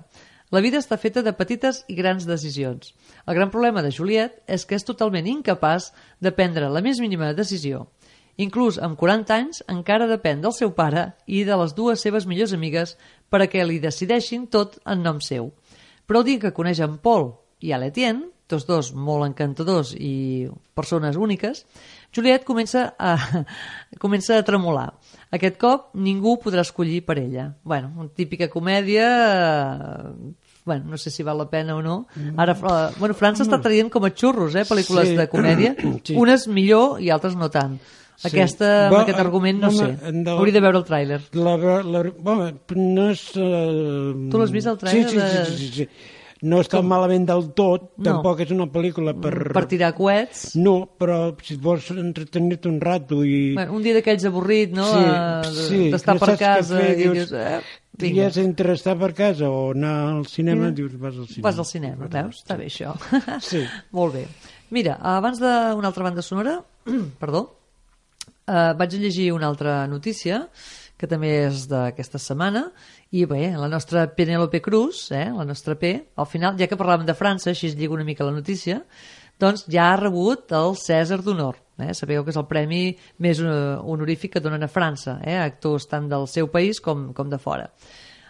La 0.56 0.62
vida 0.64 0.80
està 0.80 0.96
feta 0.96 1.26
de 1.26 1.36
petites 1.36 1.82
i 1.92 2.00
grans 2.00 2.24
decisions. 2.24 2.94
El 3.28 3.36
gran 3.36 3.52
problema 3.52 3.84
de 3.84 3.92
Juliet 3.92 4.40
és 4.48 4.64
que 4.64 4.80
és 4.80 4.88
totalment 4.88 5.28
incapaç 5.28 5.90
de 6.24 6.32
prendre 6.32 6.72
la 6.72 6.86
més 6.86 7.04
mínima 7.04 7.34
decisió. 7.36 7.90
Inclús 8.40 8.76
amb 8.84 8.98
40 9.00 9.32
anys 9.32 9.62
encara 9.72 10.08
depèn 10.08 10.42
del 10.44 10.56
seu 10.56 10.74
pare 10.76 11.06
i 11.28 11.44
de 11.48 11.56
les 11.60 11.76
dues 11.76 12.02
seves 12.04 12.26
millors 12.28 12.56
amigues 12.56 12.96
per 13.32 13.44
a 13.44 13.48
que 13.52 13.64
li 13.64 13.80
decideixin 13.84 14.48
tot 14.52 14.76
en 14.84 15.04
nom 15.04 15.22
seu. 15.24 15.54
Però 16.06 16.22
el 16.22 16.26
dia 16.28 16.40
que 16.40 16.54
coneix 16.54 16.80
en 16.86 16.98
Paul 17.02 17.32
i 17.66 17.72
a 17.74 17.80
l'Etienne, 17.82 18.28
tots 18.48 18.68
dos 18.70 18.92
molt 18.94 19.26
encantadors 19.26 19.96
i 19.98 20.48
persones 20.78 21.16
úniques, 21.18 21.64
Juliet 22.16 22.44
comença 22.46 22.94
a, 23.00 23.16
comença 24.04 24.38
a 24.38 24.44
tremolar. 24.46 24.92
Aquest 25.34 25.58
cop 25.60 25.90
ningú 25.98 26.38
podrà 26.44 26.62
escollir 26.62 27.02
per 27.06 27.18
ella. 27.20 27.50
Bueno, 27.64 27.92
una 27.98 28.10
típica 28.10 28.50
comèdia... 28.50 29.08
eh, 30.12 30.34
Bueno, 30.66 30.86
no 30.90 30.98
sé 30.98 31.12
si 31.14 31.22
val 31.22 31.38
la 31.38 31.46
pena 31.46 31.76
o 31.76 31.82
no. 31.86 32.08
Ara, 32.42 32.54
eh, 32.58 32.96
bueno, 32.98 33.14
França 33.14 33.44
està 33.46 33.60
traient 33.62 33.92
com 33.94 34.02
a 34.08 34.10
xurros, 34.10 34.56
eh, 34.58 34.64
pel·lícules 34.66 35.12
Sí. 35.12 35.16
de 35.20 35.28
comèdia. 35.30 35.76
Sí. 36.04 36.16
Unes 36.18 36.48
millor 36.48 36.98
i 37.06 37.12
altres 37.14 37.36
no 37.38 37.52
tant. 37.54 37.76
Sí. 38.18 38.30
Aquesta, 38.32 38.88
amb 38.88 38.96
Va, 38.96 39.02
aquest 39.04 39.20
argument, 39.20 39.60
no 39.60 39.68
home, 39.68 39.88
sé. 40.00 40.12
de- 40.24 40.32
Hauria 40.32 40.54
de 40.56 40.62
veure 40.64 40.78
el 40.80 40.86
tràiler. 40.88 41.22
La, 41.36 41.58
la, 41.84 42.04
bueno, 42.18 42.52
no 42.76 43.10
és... 43.12 43.26
Uh... 43.36 44.30
Tu 44.32 44.40
l'has 44.40 44.52
vist, 44.56 44.68
el 44.72 44.78
tràiler 44.80 45.10
Sí, 45.10 45.18
sí, 45.18 45.18
de- 45.20 45.46
sí, 45.46 45.58
sí, 45.58 45.72
sí. 45.82 45.88
No 46.46 46.60
està 46.62 46.82
malament 46.84 47.24
del 47.26 47.46
tot, 47.58 47.86
No. 47.98 48.04
tampoc 48.06 48.42
és 48.44 48.52
una 48.54 48.68
pel·lícula 48.70 49.14
per... 49.20 49.32
Per 49.56 49.64
tirar 49.72 49.94
coets. 49.98 50.52
No, 50.60 50.74
però 51.00 51.32
si 51.42 51.56
vols 51.58 51.88
entretenir-te 51.96 52.70
un 52.70 52.80
rato 52.84 53.22
i... 53.26 53.54
Bueno, 53.56 53.74
un 53.80 53.82
dia 53.86 53.96
d'aquells 53.96 54.28
avorrit, 54.30 54.76
no? 54.76 54.86
Sí, 54.86 55.02
Eh, 55.08 55.54
sí, 55.70 55.80
D'estar 55.96 56.16
no 56.20 56.24
per 56.26 56.36
casa 56.38 56.78
fer, 56.78 56.92
i 56.92 57.00
dius, 57.02 57.18
dius... 57.18 57.32
Eh, 57.40 57.62
vinga, 58.04 58.28
és 58.28 58.38
entre 58.44 58.76
estar 58.76 58.98
per 59.00 59.14
casa 59.18 59.50
o 59.50 59.72
anar 59.74 59.96
al 60.12 60.26
cinema, 60.28 60.68
Mm. 60.70 60.76
dius, 60.76 60.96
vas 61.00 61.16
al 61.18 61.26
cinema. 61.28 61.48
vas 61.50 61.60
al 61.64 61.66
cinema, 61.72 62.08
veus? 62.12 62.44
Està 62.44 62.58
bé, 62.60 62.68
això. 62.70 62.94
Sí. 63.50 63.64
Molt 63.96 64.14
bé. 64.20 64.26
Mira, 64.76 65.00
abans 65.02 65.40
d'una 65.40 65.88
altra 65.88 66.04
banda 66.12 66.22
sonora, 66.22 66.60
perdó, 67.24 67.48
eh, 68.48 68.72
vaig 68.78 68.98
llegir 69.00 69.32
una 69.34 69.48
altra 69.48 69.84
notícia 69.88 70.46
que 70.96 71.10
també 71.12 71.34
és 71.50 71.66
d'aquesta 71.68 72.22
setmana 72.22 72.70
i 73.12 73.26
bé, 73.28 73.52
la 73.58 73.68
nostra 73.68 74.08
Penélope 74.08 74.62
Cruz 74.64 75.10
eh, 75.12 75.28
la 75.34 75.46
nostra 75.46 75.76
P, 75.76 75.98
al 76.16 76.30
final, 76.32 76.56
ja 76.60 76.70
que 76.72 76.80
parlàvem 76.80 77.06
de 77.06 77.18
França 77.18 77.52
així 77.52 77.72
es 77.72 77.76
lliga 77.76 77.98
una 77.98 78.08
mica 78.08 78.28
la 78.28 78.36
notícia 78.36 78.84
doncs 79.40 79.68
ja 79.68 79.92
ha 79.92 80.00
rebut 80.00 80.52
el 80.56 80.78
Cèsar 80.80 81.22
d'Honor 81.22 81.66
Eh? 81.78 81.94
Sabeu 81.94 82.24
que 82.24 82.32
és 82.32 82.40
el 82.40 82.48
premi 82.48 82.82
més 83.24 83.42
eh, 83.44 83.52
honorífic 83.84 84.36
que 84.36 84.44
donen 84.44 84.64
a 84.64 84.72
França, 84.72 85.20
eh? 85.28 85.36
actors 85.42 85.90
tant 85.92 86.08
del 86.12 86.28
seu 86.32 86.48
país 86.52 86.80
com, 86.84 87.10
com 87.16 87.32
de 87.32 87.40
fora. 87.42 87.68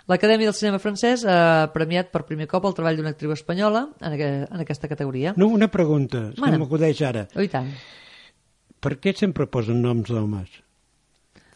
L'Acadèmia 0.10 0.51
del 0.51 0.58
Cinema 0.58 0.78
Francès 0.82 1.23
ha 1.25 1.67
premiat 1.73 2.12
per 2.13 2.23
primer 2.28 2.45
cop 2.49 2.65
el 2.69 2.75
treball 2.78 2.97
d'una 2.99 3.15
actriu 3.15 3.34
espanyola 3.34 3.88
en, 4.01 4.13
aqu 4.13 4.28
en 4.45 4.62
aquesta 4.62 4.89
categoria. 4.89 5.34
No, 5.38 5.49
una 5.49 5.69
pregunta, 5.73 6.28
si 6.34 6.41
Mana. 6.41 6.60
m'acudeix 6.62 7.01
ara. 7.06 7.25
Oh, 7.34 7.41
i 7.41 7.49
tant. 7.49 7.71
Per 8.85 8.95
què 9.01 9.15
sempre 9.17 9.49
posen 9.49 9.81
noms 9.81 10.11
d'homes? 10.13 10.61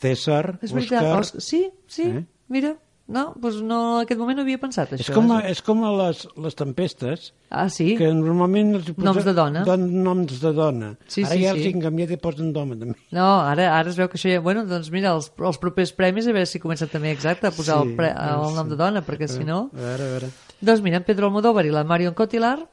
César, 0.01 0.57
És 0.63 0.71
veritat. 0.73 1.03
Òscar... 1.03 1.19
Os- 1.19 1.43
Sí, 1.43 1.65
sí, 1.87 2.03
Eh? 2.09 2.23
mira. 2.49 2.75
No, 3.09 3.33
doncs 3.41 3.63
no, 3.65 3.77
en 3.97 4.03
aquest 4.05 4.19
moment 4.21 4.37
no 4.37 4.43
havia 4.45 4.59
pensat 4.61 4.91
això. 4.93 5.01
És 5.01 5.15
com, 5.15 5.31
a, 5.33 5.39
és 5.49 5.63
com 5.65 5.79
a 5.81 5.89
les, 5.97 6.19
les 6.37 6.53
tempestes, 6.53 7.31
Ah, 7.49 7.63
sí? 7.73 7.95
que 7.97 8.05
normalment 8.13 8.75
els 8.77 8.91
posen 8.91 9.07
Noms 9.07 9.25
de 9.25 9.33
dona. 9.33 9.63
Don, 9.65 9.87
noms 10.05 10.35
de 10.43 10.51
dona. 10.53 10.91
Sí, 11.07 11.23
Ara 11.25 11.33
sí, 11.33 11.41
ja 11.41 11.55
els 11.55 11.63
sí. 11.63 11.71
han 11.73 11.81
canviat 11.81 12.11
i 12.13 12.19
posen 12.21 12.51
d'home, 12.53 12.77
també. 12.77 12.93
No, 13.17 13.25
ara, 13.49 13.65
ara 13.79 13.89
es 13.89 13.97
veu 13.97 14.07
que 14.13 14.19
això 14.21 14.29
ja... 14.29 14.43
Bueno, 14.45 14.61
doncs 14.69 14.91
mira, 14.93 15.15
els, 15.17 15.31
els 15.41 15.57
propers 15.57 15.91
premis 15.97 16.27
a 16.29 16.35
veure 16.37 16.45
si 16.45 16.61
comencen 16.61 16.87
també 16.93 17.09
exacte 17.09 17.49
a 17.49 17.51
posar 17.51 17.79
Sí, 17.81 17.87
el, 17.89 17.95
pre, 17.97 18.11
el 18.13 18.45
sí. 18.45 18.55
nom 18.61 18.69
de 18.69 18.77
dona, 18.77 19.01
perquè 19.01 19.27
si 19.27 19.41
no... 19.43 19.71
A 19.73 19.81
veure, 19.87 20.03
a 20.05 20.13
veure. 20.13 20.29
Doncs 20.61 20.85
mira, 20.85 21.01
en 21.01 21.09
Pedro 21.09 21.31
Almodóvar 21.33 21.65
i 21.65 21.73
la 21.73 21.83
Marion 21.83 22.13
Cotillard 22.13 22.69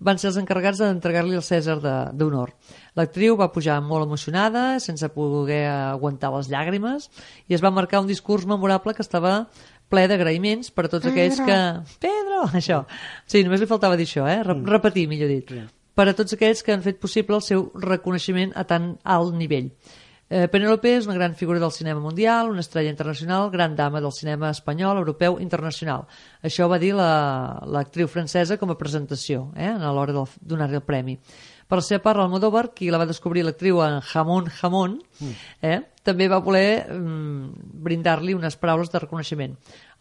van 0.00 0.16
ser 0.18 0.30
els 0.32 0.40
encarregats 0.40 0.80
d'entregar-li 0.80 1.36
el 1.36 1.44
Cèsar 1.44 1.76
de- 1.84 2.08
d'honor. 2.16 2.56
L'actriu 2.94 3.34
va 3.36 3.48
pujar 3.50 3.80
molt 3.82 4.06
emocionada, 4.06 4.78
sense 4.78 5.08
poder 5.10 5.64
aguantar 5.66 6.30
les 6.36 6.46
llàgrimes, 6.52 7.08
i 7.50 7.54
es 7.56 7.62
va 7.64 7.72
marcar 7.74 8.00
un 8.04 8.06
discurs 8.06 8.46
memorable 8.46 8.94
que 8.94 9.02
estava 9.02 9.48
ple 9.90 10.04
d'agraïments 10.08 10.70
per 10.70 10.86
a 10.86 10.92
tots 10.92 11.06
aquells 11.10 11.40
que... 11.42 11.56
Pedro! 12.00 12.44
Això. 12.60 12.84
Sí, 13.26 13.42
només 13.44 13.60
li 13.60 13.66
faltava 13.70 13.98
dir 13.98 14.06
això, 14.06 14.28
eh? 14.30 14.40
Re 14.46 14.54
repetir, 14.76 15.08
millor 15.10 15.28
dit. 15.28 15.50
Per 15.94 16.06
a 16.10 16.14
tots 16.14 16.34
aquells 16.34 16.62
que 16.66 16.72
han 16.74 16.82
fet 16.86 16.96
possible 17.02 17.36
el 17.36 17.42
seu 17.46 17.68
reconeixement 17.82 18.54
a 18.58 18.64
tan 18.66 18.94
alt 19.04 19.34
nivell. 19.38 19.68
Eh, 20.30 20.46
Penélope 20.50 20.88
és 20.96 21.04
una 21.06 21.14
gran 21.18 21.34
figura 21.38 21.60
del 21.60 21.70
cinema 21.70 22.00
mundial, 22.00 22.48
una 22.50 22.62
estrella 22.64 22.90
internacional, 22.90 23.50
gran 23.52 23.76
dama 23.76 24.00
del 24.00 24.10
cinema 24.16 24.48
espanyol, 24.50 24.96
europeu, 25.02 25.36
internacional. 25.42 26.06
Això 26.42 26.66
va 26.70 26.78
dir 26.82 26.94
la- 26.96 27.60
l'actriu 27.66 28.08
francesa 28.08 28.56
com 28.58 28.70
a 28.72 28.78
presentació, 28.78 29.50
eh, 29.54 29.68
a 29.68 29.92
l'hora 29.92 30.14
de 30.16 30.24
donar-li 30.40 30.80
el 30.80 30.82
premi. 30.82 31.18
Per 31.68 31.78
la 31.80 31.84
seva 31.84 32.02
part, 32.04 32.20
Almodóvar, 32.20 32.68
qui 32.76 32.90
la 32.92 33.00
va 33.00 33.08
descobrir 33.08 33.44
l'actriu 33.44 33.80
en 33.84 34.00
Jamón 34.04 34.50
Jamón, 34.52 34.98
eh, 35.62 35.80
també 36.04 36.26
va 36.28 36.42
voler 36.44 36.84
mm, 36.84 37.70
brindar-li 37.86 38.34
unes 38.36 38.58
paraules 38.60 38.90
de 38.92 39.00
reconeixement. 39.00 39.54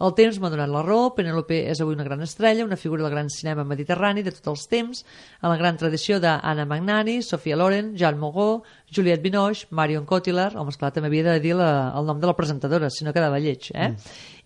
El 0.04 0.14
temps 0.18 0.40
m'ha 0.42 0.52
donat 0.52 0.68
la 0.68 0.82
raó, 0.84 1.14
Penélope 1.16 1.62
és 1.72 1.80
avui 1.80 1.96
una 1.96 2.04
gran 2.04 2.22
estrella, 2.26 2.66
una 2.68 2.80
figura 2.80 3.06
del 3.06 3.14
gran 3.14 3.30
cinema 3.32 3.64
mediterrani 3.64 4.26
de 4.26 4.34
tots 4.36 4.52
els 4.52 4.66
temps, 4.68 5.04
en 5.40 5.48
la 5.50 5.60
gran 5.62 5.80
tradició 5.80 6.20
d'Anna 6.20 6.68
Magnani, 6.68 7.22
Sofia 7.24 7.56
Loren, 7.56 7.94
Jean 7.96 8.20
Moreau, 8.20 8.64
Juliette 8.92 9.24
Binoche, 9.24 9.70
Marion 9.72 10.06
Cotillard, 10.06 10.58
home, 10.60 10.76
esclar, 10.76 10.92
també 10.92 11.08
havia 11.08 11.30
de 11.32 11.40
dir 11.40 11.56
la, 11.56 11.94
el 11.96 12.10
nom 12.10 12.20
de 12.20 12.28
la 12.28 12.36
presentadora, 12.36 12.92
si 12.92 13.08
no 13.08 13.16
quedava 13.16 13.40
lleig, 13.40 13.72
eh? 13.72 13.94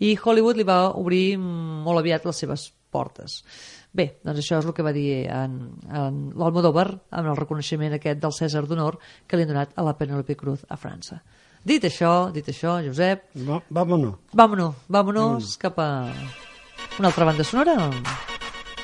I 0.05 0.13
Hollywood 0.21 0.61
li 0.61 0.67
va 0.67 0.83
obrir 0.93 1.39
mm, 1.39 1.81
molt 1.87 2.05
aviat 2.05 2.29
les 2.29 2.45
seves 2.45 2.69
portes. 2.93 3.41
Bé, 3.97 4.11
doncs 4.21 4.43
això 4.43 4.59
és 4.61 4.67
el 4.67 4.75
que 4.77 4.85
va 4.85 4.93
dir 4.93 5.25
en, 5.33 5.57
en 5.89 6.19
l'Almodóvar 6.37 6.85
amb 7.17 7.31
el 7.31 7.39
reconeixement 7.39 7.95
aquest 7.97 8.21
del 8.21 8.35
Cèsar 8.35 8.61
d'Honor 8.67 8.99
que 9.25 9.39
li 9.39 9.47
han 9.47 9.53
donat 9.55 9.73
a 9.73 9.85
la 9.87 9.95
Penélope 9.97 10.35
Cruz 10.37 10.61
a 10.69 10.77
França. 10.77 11.23
Dit 11.67 11.87
això, 11.89 12.29
dit 12.31 12.45
això, 12.45 12.77
Josep... 12.85 13.25
Va, 13.47 13.57
vámonos. 13.73 14.19
Vámonos, 14.37 14.85
vámonos 14.87 15.57
cap 15.59 15.81
a 15.81 15.89
una 16.99 17.09
altra 17.09 17.25
banda 17.25 17.43
sonora. 17.43 17.89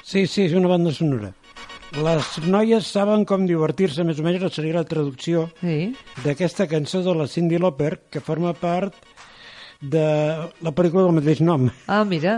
Sí, 0.02 0.26
sí, 0.26 0.48
és 0.48 0.58
una 0.58 0.74
banda 0.74 0.92
sonora. 0.92 1.30
Les 1.94 2.34
noies 2.50 2.90
saben 2.90 3.22
com 3.30 3.46
divertir-se, 3.46 4.02
més 4.02 4.18
o 4.18 4.26
menys, 4.26 4.48
seria 4.56 4.80
la 4.80 4.88
traducció 4.90 5.46
sí. 5.62 5.94
d'aquesta 6.26 6.66
cançó 6.66 7.04
de 7.06 7.14
la 7.14 7.30
Cindy 7.30 7.62
Lauper, 7.62 8.00
que 8.10 8.22
forma 8.22 8.56
part 8.58 8.98
de 9.84 10.06
la 10.64 10.72
pel·lícula 10.72 11.06
del 11.08 11.18
mateix 11.20 11.42
nom. 11.44 11.68
Ah, 11.92 12.04
mira, 12.08 12.38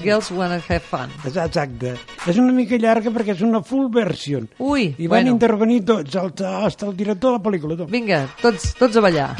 Girls 0.00 0.30
Wanna 0.32 0.60
Have 0.62 0.80
Fun. 0.88 1.12
Exacte. 1.28 1.94
És 2.26 2.40
una 2.40 2.54
mica 2.56 2.80
llarga 2.80 3.12
perquè 3.14 3.36
és 3.36 3.44
una 3.44 3.62
full 3.62 3.88
version. 3.92 4.48
Ui, 4.58 4.94
I 4.96 5.06
van 5.06 5.24
bueno. 5.28 5.36
intervenir 5.36 5.82
tots, 5.84 6.16
fins 6.16 6.88
el 6.88 6.96
director 6.96 7.34
de 7.34 7.38
la 7.38 7.44
pel·lícula. 7.44 7.80
Tot. 7.82 7.92
Vinga, 7.92 8.24
tots, 8.42 8.72
tots 8.80 8.96
a 8.96 9.04
ballar. 9.04 9.32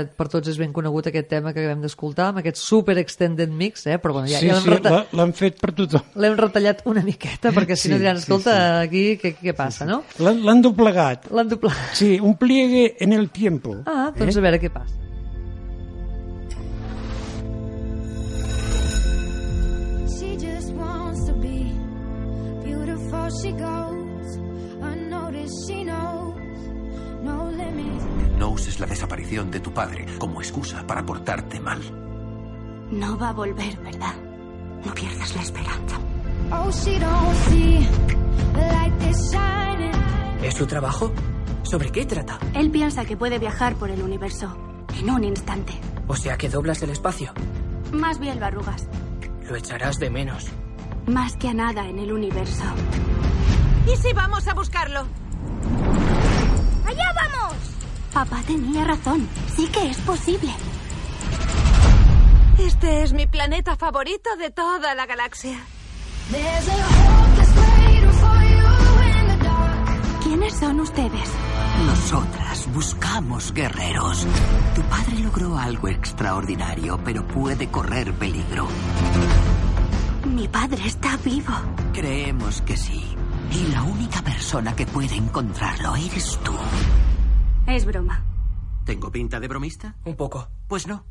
Eh, 0.00 0.04
per 0.06 0.26
tots 0.32 0.48
és 0.50 0.58
ben 0.60 0.72
conegut 0.72 1.06
aquest 1.10 1.28
tema 1.30 1.52
que 1.52 1.60
acabem 1.64 1.82
d'escoltar, 1.84 2.28
amb 2.32 2.38
aquest 2.42 2.56
super 2.60 2.96
extended 2.98 3.50
mix, 3.50 3.86
eh? 3.86 3.98
però 3.98 4.12
bueno, 4.18 4.28
ja, 4.28 4.38
sí, 4.40 4.48
ja 4.48 4.54
l'hem 4.58 4.62
sí, 4.66 4.70
reta- 4.74 4.90
l'ha- 4.90 5.06
l'han 5.12 5.32
fet 5.32 5.60
per 5.60 5.72
tothom. 5.72 6.02
l'hem 6.16 6.36
retallat 6.36 6.82
una 6.90 7.02
miqueta, 7.02 7.52
perquè 7.52 7.76
si 7.76 7.88
Sí, 7.88 7.94
no 7.94 7.98
diran, 8.02 8.16
sí, 8.18 8.22
escolta, 8.26 8.54
sí. 8.56 8.88
aquí 8.88 9.04
què, 9.22 9.34
què 9.40 9.54
passa, 9.54 9.84
no? 9.86 10.02
L'han 10.18 10.42
l'han 10.44 10.62
doblegat. 10.62 11.30
L'han 11.30 11.48
doblegat. 11.48 11.94
Sí, 11.94 12.18
un 12.20 12.36
pliegue 12.36 12.96
en 13.00 13.12
el 13.12 13.30
tiempo. 13.30 13.82
Ah, 13.86 14.10
doncs 14.16 14.36
Eh? 14.36 14.38
a 14.38 14.42
veure 14.42 14.60
què 14.60 14.70
passa. 14.72 14.94
She 20.18 20.36
just 20.36 20.70
wants 20.72 21.26
to 21.26 21.32
be 21.34 21.72
beautiful. 22.64 23.28
She 23.42 23.52
goes 23.52 23.83
No 28.38 28.48
uses 28.48 28.80
la 28.80 28.86
desaparición 28.86 29.50
de 29.50 29.60
tu 29.60 29.72
padre 29.72 30.06
como 30.18 30.40
excusa 30.40 30.86
para 30.86 31.04
portarte 31.04 31.60
mal. 31.60 31.80
No 32.90 33.16
va 33.18 33.30
a 33.30 33.32
volver, 33.32 33.76
¿verdad? 33.78 34.14
No 34.84 34.92
pierdas 34.92 35.34
la 35.34 35.42
esperanza. 35.42 35.98
Oh. 36.50 36.70
¿Es 40.42 40.54
su 40.54 40.66
trabajo? 40.66 41.12
¿Sobre 41.62 41.90
qué 41.90 42.04
trata? 42.04 42.38
Él 42.54 42.70
piensa 42.70 43.04
que 43.04 43.16
puede 43.16 43.38
viajar 43.38 43.76
por 43.76 43.90
el 43.90 44.02
universo 44.02 44.54
en 44.98 45.10
un 45.10 45.24
instante. 45.24 45.72
O 46.06 46.16
sea 46.16 46.36
que 46.36 46.48
doblas 46.48 46.82
el 46.82 46.90
espacio. 46.90 47.32
Más 47.92 48.18
bien 48.18 48.38
lo 48.38 48.46
arrugas. 48.46 48.86
Lo 49.48 49.56
echarás 49.56 49.98
de 49.98 50.10
menos. 50.10 50.46
Más 51.06 51.36
que 51.36 51.48
a 51.48 51.54
nada 51.54 51.88
en 51.88 51.98
el 51.98 52.12
universo. 52.12 52.64
¿Y 53.92 53.96
si 53.96 54.12
vamos 54.12 54.46
a 54.48 54.54
buscarlo? 54.54 55.06
¡Allá 56.86 57.12
vamos! 57.14 57.73
Papá 58.14 58.40
tenía 58.46 58.84
razón. 58.84 59.28
Sí 59.56 59.66
que 59.66 59.90
es 59.90 59.98
posible. 59.98 60.52
Este 62.60 63.02
es 63.02 63.12
mi 63.12 63.26
planeta 63.26 63.74
favorito 63.76 64.36
de 64.36 64.50
toda 64.50 64.94
la 64.94 65.04
galaxia. 65.04 65.58
¿Quiénes 70.22 70.54
son 70.54 70.78
ustedes? 70.78 71.28
Nosotras 71.86 72.72
buscamos 72.72 73.52
guerreros. 73.52 74.24
Tu 74.76 74.82
padre 74.82 75.18
logró 75.18 75.58
algo 75.58 75.88
extraordinario, 75.88 77.00
pero 77.04 77.26
puede 77.26 77.68
correr 77.68 78.12
peligro. 78.14 78.68
Mi 80.24 80.46
padre 80.46 80.86
está 80.86 81.16
vivo. 81.16 81.52
Creemos 81.92 82.62
que 82.62 82.76
sí. 82.76 83.16
Y 83.50 83.72
la 83.72 83.82
única 83.82 84.22
persona 84.22 84.74
que 84.76 84.86
puede 84.86 85.16
encontrarlo 85.16 85.96
eres 85.96 86.38
tú. 86.44 86.52
Es 87.66 87.84
broma. 87.84 88.22
¿Tengo 88.84 89.10
pinta 89.10 89.40
de 89.40 89.48
bromista? 89.48 89.96
Un 90.04 90.16
poco. 90.16 90.48
Pues 90.68 90.86
no. 90.86 91.04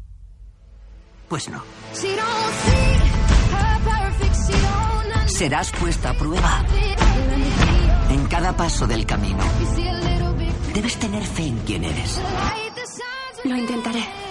Pues 1.27 1.49
no. 1.49 1.63
Serás 5.25 5.71
puesta 5.71 6.11
a 6.11 6.13
prueba 6.13 6.63
en 8.09 8.25
cada 8.27 8.55
paso 8.55 8.85
del 8.85 9.05
camino. 9.05 9.43
Debes 10.73 10.97
tener 10.97 11.23
fe 11.23 11.47
en 11.47 11.57
quién 11.59 11.83
eres. 11.83 12.21
Lo 13.43 13.55
intentaré. 13.55 14.22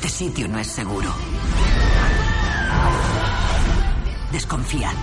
Este 0.00 0.10
sitio 0.10 0.46
no 0.46 0.60
es 0.60 0.68
seguro. 0.68 1.12
Desconfían. 4.30 4.94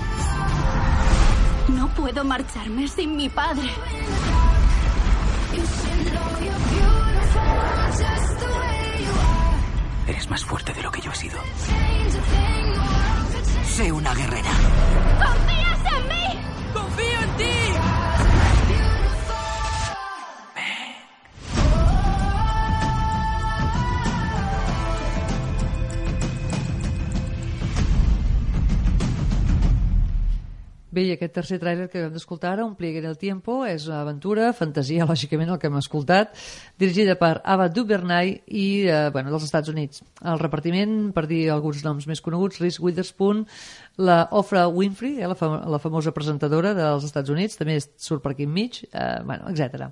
No 1.68 1.90
puedo 1.90 2.24
marcharme 2.24 2.88
sin 2.88 3.18
mi 3.18 3.28
padre. 3.28 3.70
Eres 10.08 10.30
más 10.30 10.46
fuerte 10.46 10.74
de 10.74 10.82
lo 10.82 10.90
que 10.90 11.02
yo 11.02 11.12
he 11.12 11.16
sido. 11.16 11.40
Sé 13.66 13.92
una 13.92 14.14
guerrera. 14.14 14.52
¿Confías 15.20 15.80
en 15.94 16.08
mí? 16.08 16.40
¡Confío 16.74 17.20
en 17.20 17.36
ti! 17.36 17.65
Bé, 30.96 31.04
i 31.10 31.12
aquest 31.12 31.34
tercer 31.36 31.58
tràiler 31.60 31.90
que 31.92 32.06
vam 32.06 32.14
d'escoltar 32.14 32.54
ara, 32.54 32.64
en 32.64 33.06
el 33.06 33.18
tiempo, 33.18 33.66
és 33.66 33.88
una 33.88 33.98
aventura, 34.02 34.54
fantasia, 34.54 35.04
lògicament, 35.10 35.50
el 35.52 35.58
que 35.60 35.68
hem 35.68 35.76
escoltat, 35.76 36.30
dirigida 36.80 37.18
per 37.20 37.42
Ava 37.44 37.68
DuVernay 37.68 38.30
i, 38.48 38.88
eh, 38.88 39.10
bueno, 39.12 39.30
dels 39.30 39.44
Estats 39.44 39.68
Units. 39.68 40.04
El 40.24 40.40
repartiment, 40.40 41.12
per 41.12 41.26
dir 41.28 41.50
alguns 41.52 41.84
noms 41.84 42.08
més 42.08 42.22
coneguts, 42.24 42.62
Reese 42.62 42.80
Witherspoon, 42.82 43.42
la 43.98 44.30
Oprah 44.32 44.70
Winfrey, 44.70 45.18
eh, 45.20 45.28
la, 45.28 45.36
fam 45.36 45.58
la 45.68 45.82
famosa 45.84 46.14
presentadora 46.16 46.72
dels 46.78 47.10
Estats 47.10 47.34
Units, 47.34 47.60
també 47.60 47.76
surt 47.82 48.24
per 48.24 48.32
aquí 48.32 48.48
enmig, 48.48 48.86
eh, 48.94 49.20
bueno, 49.26 49.52
etc. 49.52 49.92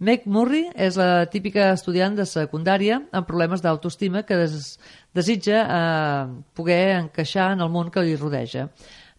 Meg 0.00 0.24
Murray 0.24 0.70
és 0.72 0.96
la 0.96 1.26
típica 1.28 1.68
estudiant 1.74 2.16
de 2.16 2.24
secundària 2.24 3.02
amb 3.12 3.28
problemes 3.28 3.60
d'autoestima 3.60 4.24
que 4.24 4.40
des 4.40 4.78
desitja 5.12 5.60
eh, 5.66 6.24
poder 6.56 6.80
encaixar 7.02 7.50
en 7.58 7.60
el 7.60 7.68
món 7.68 7.92
que 7.92 8.08
li 8.08 8.16
rodeja. 8.16 8.70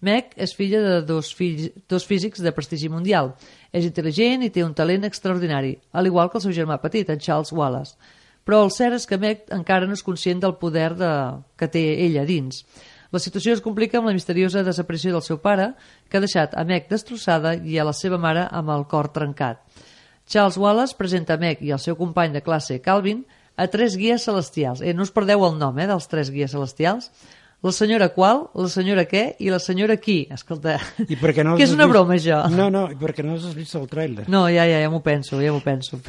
Meg 0.01 0.31
és 0.35 0.55
filla 0.57 0.81
de 0.81 0.95
dos, 1.05 1.29
fills, 1.37 1.69
dos 1.89 2.05
físics 2.09 2.41
de 2.41 2.53
prestigi 2.55 2.89
mundial. 2.89 3.35
És 3.71 3.85
intel·ligent 3.85 4.45
i 4.45 4.49
té 4.53 4.65
un 4.65 4.73
talent 4.77 5.05
extraordinari, 5.05 5.75
al 5.93 6.09
igual 6.09 6.31
que 6.31 6.39
el 6.39 6.45
seu 6.47 6.55
germà 6.57 6.79
petit, 6.81 7.09
en 7.09 7.21
Charles 7.21 7.53
Wallace. 7.53 7.97
Però 8.43 8.63
el 8.65 8.71
cert 8.73 8.97
és 8.97 9.05
que 9.05 9.19
Meg 9.21 9.45
encara 9.53 9.85
no 9.85 9.93
és 9.93 10.01
conscient 10.03 10.41
del 10.41 10.57
poder 10.57 10.95
de... 10.97 11.11
que 11.57 11.69
té 11.69 11.83
ella 12.07 12.25
dins. 12.25 12.63
La 13.11 13.19
situació 13.19 13.53
es 13.53 13.61
complica 13.61 13.99
amb 13.99 14.07
la 14.07 14.15
misteriosa 14.15 14.63
desaparició 14.63 15.11
del 15.13 15.25
seu 15.25 15.37
pare, 15.43 15.73
que 16.09 16.17
ha 16.17 16.23
deixat 16.23 16.55
a 16.55 16.63
Meg 16.65 16.87
destrossada 16.89 17.53
i 17.53 17.77
a 17.77 17.85
la 17.85 17.93
seva 17.93 18.17
mare 18.17 18.47
amb 18.49 18.71
el 18.73 18.87
cor 18.89 19.11
trencat. 19.13 19.61
Charles 20.25 20.57
Wallace 20.57 20.95
presenta 20.97 21.35
a 21.35 21.41
Meg 21.41 21.61
i 21.61 21.73
el 21.75 21.81
seu 21.83 21.97
company 21.99 22.31
de 22.33 22.41
classe, 22.41 22.79
Calvin, 22.81 23.25
a 23.59 23.67
tres 23.67 23.97
guies 23.99 24.23
celestials. 24.23 24.81
Eh, 24.81 24.95
no 24.95 25.03
us 25.03 25.11
perdeu 25.11 25.43
el 25.45 25.57
nom, 25.59 25.77
eh, 25.77 25.89
dels 25.89 26.07
tres 26.07 26.31
guies 26.31 26.55
celestials. 26.55 27.11
La 27.61 27.71
senyora 27.71 28.07
qual, 28.09 28.47
la 28.57 28.67
senyora 28.73 29.03
què 29.05 29.35
i 29.39 29.51
la 29.53 29.59
senyora 29.61 29.97
qui. 30.01 30.23
Escolta, 30.33 30.79
I 31.05 31.13
per 31.19 31.29
què 31.35 31.43
no 31.45 31.53
que 31.59 31.67
és 31.67 31.73
una 31.75 31.85
vist- 31.85 31.93
broma, 31.93 32.15
això. 32.17 32.39
No, 32.49 32.69
no, 32.73 32.87
i 32.89 32.95
per 32.97 33.11
què 33.13 33.21
no 33.25 33.35
has 33.37 33.45
vist 33.53 33.75
el 33.77 33.85
tràiler? 33.91 34.25
No, 34.33 34.47
ja, 34.49 34.63
ja, 34.65 34.79
ja 34.81 34.89
m'ho 34.89 35.03
penso, 35.05 35.37
ja 35.43 35.51
m'ho 35.53 35.61
penso. 35.61 35.99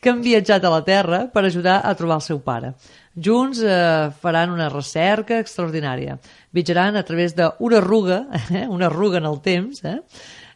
Que 0.00 0.12
han 0.12 0.22
viatjat 0.24 0.64
a 0.64 0.70
la 0.72 0.80
Terra 0.86 1.26
per 1.34 1.42
ajudar 1.44 1.82
a 1.84 1.92
trobar 1.98 2.16
el 2.20 2.24
seu 2.24 2.40
pare. 2.40 2.72
Junts 3.12 3.60
eh, 3.60 4.08
faran 4.22 4.52
una 4.54 4.70
recerca 4.72 5.38
extraordinària. 5.42 6.16
Viatjaran 6.56 6.96
a 6.96 7.04
través 7.04 7.34
d'una 7.36 7.80
arruga, 7.82 8.22
eh, 8.52 8.64
una 8.68 8.88
arruga 8.88 9.18
en 9.20 9.28
el 9.28 9.40
temps, 9.44 9.82
eh, 9.84 9.98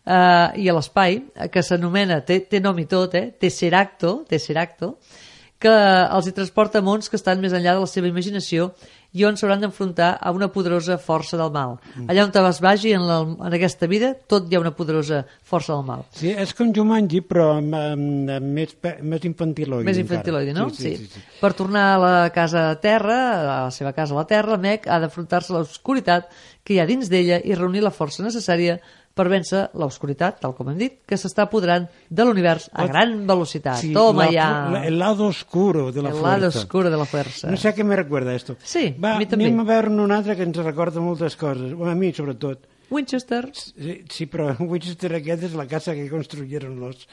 eh, 0.06 0.60
i 0.64 0.68
a 0.70 0.76
l'espai, 0.76 1.18
eh, 1.36 1.48
que 1.52 1.62
s'anomena, 1.66 2.22
té, 2.24 2.40
té 2.48 2.60
nom 2.64 2.78
i 2.80 2.86
tot, 2.88 3.16
eh, 3.20 3.26
Tesseracto, 3.40 4.22
Tesseracto, 4.28 4.94
que 5.60 5.68
els 5.72 6.24
hi 6.30 6.32
transporta 6.32 6.80
mons 6.80 7.10
que 7.12 7.18
estan 7.20 7.40
més 7.42 7.52
enllà 7.52 7.74
de 7.76 7.82
la 7.82 7.88
seva 7.90 8.08
imaginació 8.08 8.70
i 9.12 9.24
on 9.26 9.36
s'hauran 9.38 9.62
d'enfrontar 9.64 10.12
a 10.20 10.30
una 10.34 10.48
poderosa 10.54 10.96
força 11.02 11.38
del 11.40 11.50
mal. 11.54 11.78
Allà 12.06 12.24
on 12.26 12.34
te 12.34 12.42
vas 12.44 12.60
vagi 12.62 12.92
en, 12.94 13.06
la, 13.08 13.18
en 13.26 13.56
aquesta 13.56 13.88
vida, 13.90 14.12
tot 14.30 14.46
hi 14.46 14.54
ha 14.54 14.62
una 14.62 14.74
poderosa 14.76 15.24
força 15.42 15.74
del 15.74 15.82
mal. 15.88 16.04
Sí, 16.14 16.30
és 16.30 16.54
com 16.54 16.70
Jumanji, 16.74 17.22
però 17.26 17.48
amb, 17.56 17.74
amb, 17.74 18.30
amb 18.36 18.52
més, 18.60 18.76
més 19.02 19.26
infantiloide. 19.26 19.88
Més 19.88 19.98
infantiloide, 20.02 20.54
no? 20.54 20.68
Sí, 20.70 20.94
sí, 20.94 21.08
sí, 21.08 21.10
sí. 21.16 21.24
Per 21.40 21.52
tornar 21.58 21.86
a 21.94 21.98
la 22.04 22.14
casa 22.34 22.68
a 22.70 22.78
terra, 22.82 23.18
a 23.40 23.42
la 23.66 23.74
seva 23.74 23.94
casa 23.96 24.14
a 24.14 24.22
la 24.22 24.28
terra, 24.30 24.60
Meg 24.60 24.86
ha 24.86 25.00
d'afrontar-se 25.02 25.54
a 25.54 25.58
l'oscuritat 25.58 26.30
que 26.62 26.76
hi 26.76 26.80
ha 26.80 26.86
dins 26.86 27.10
d'ella 27.10 27.40
i 27.42 27.56
reunir 27.58 27.82
la 27.82 27.94
força 27.94 28.22
necessària 28.22 28.78
per 29.14 29.26
vèncer 29.28 29.70
l'oscuritat, 29.74 30.38
tal 30.40 30.54
com 30.54 30.68
hem 30.70 30.78
dit, 30.78 31.00
que 31.04 31.16
s'està 31.18 31.42
apoderant 31.48 31.88
de 32.08 32.24
l'univers 32.24 32.70
a 32.72 32.86
gran 32.86 33.26
velocitat. 33.26 33.76
Sí, 33.82 33.92
Toma 33.92 34.30
la- 34.30 34.70
la- 34.70 34.86
el 34.86 34.98
lado 34.98 35.26
oscuro 35.26 35.90
de 35.92 36.00
la 36.02 36.08
El 36.10 36.14
fuerza. 36.14 36.36
lado 36.38 36.48
oscuro 36.48 36.90
de 36.90 36.96
la 36.96 37.04
fuerza. 37.04 37.50
No 37.50 37.56
sé 37.56 37.68
a 37.68 37.74
què 37.74 37.84
me 37.84 37.96
recuerda 37.96 38.34
esto. 38.34 38.56
Sí, 38.62 38.94
Va, 39.02 39.16
a 39.16 39.18
mi 39.18 39.26
també. 39.26 39.46
anem 39.46 39.60
a 39.60 39.64
veure 39.64 39.90
un 39.90 40.10
altre 40.12 40.36
que 40.36 40.42
ens 40.44 40.56
recorda 40.56 41.00
moltes 41.00 41.36
coses. 41.36 41.74
Bueno, 41.74 41.92
a 41.92 41.94
mi, 41.94 42.12
sobretot. 42.12 42.66
Winchester. 42.90 43.50
Sí, 43.54 44.04
sí, 44.08 44.26
però 44.26 44.56
Winchester 44.58 45.14
aquest 45.14 45.42
és 45.44 45.52
la 45.54 45.66
casa 45.66 45.92
que 45.94 46.08
construyeron 46.10 46.80
los 46.80 47.06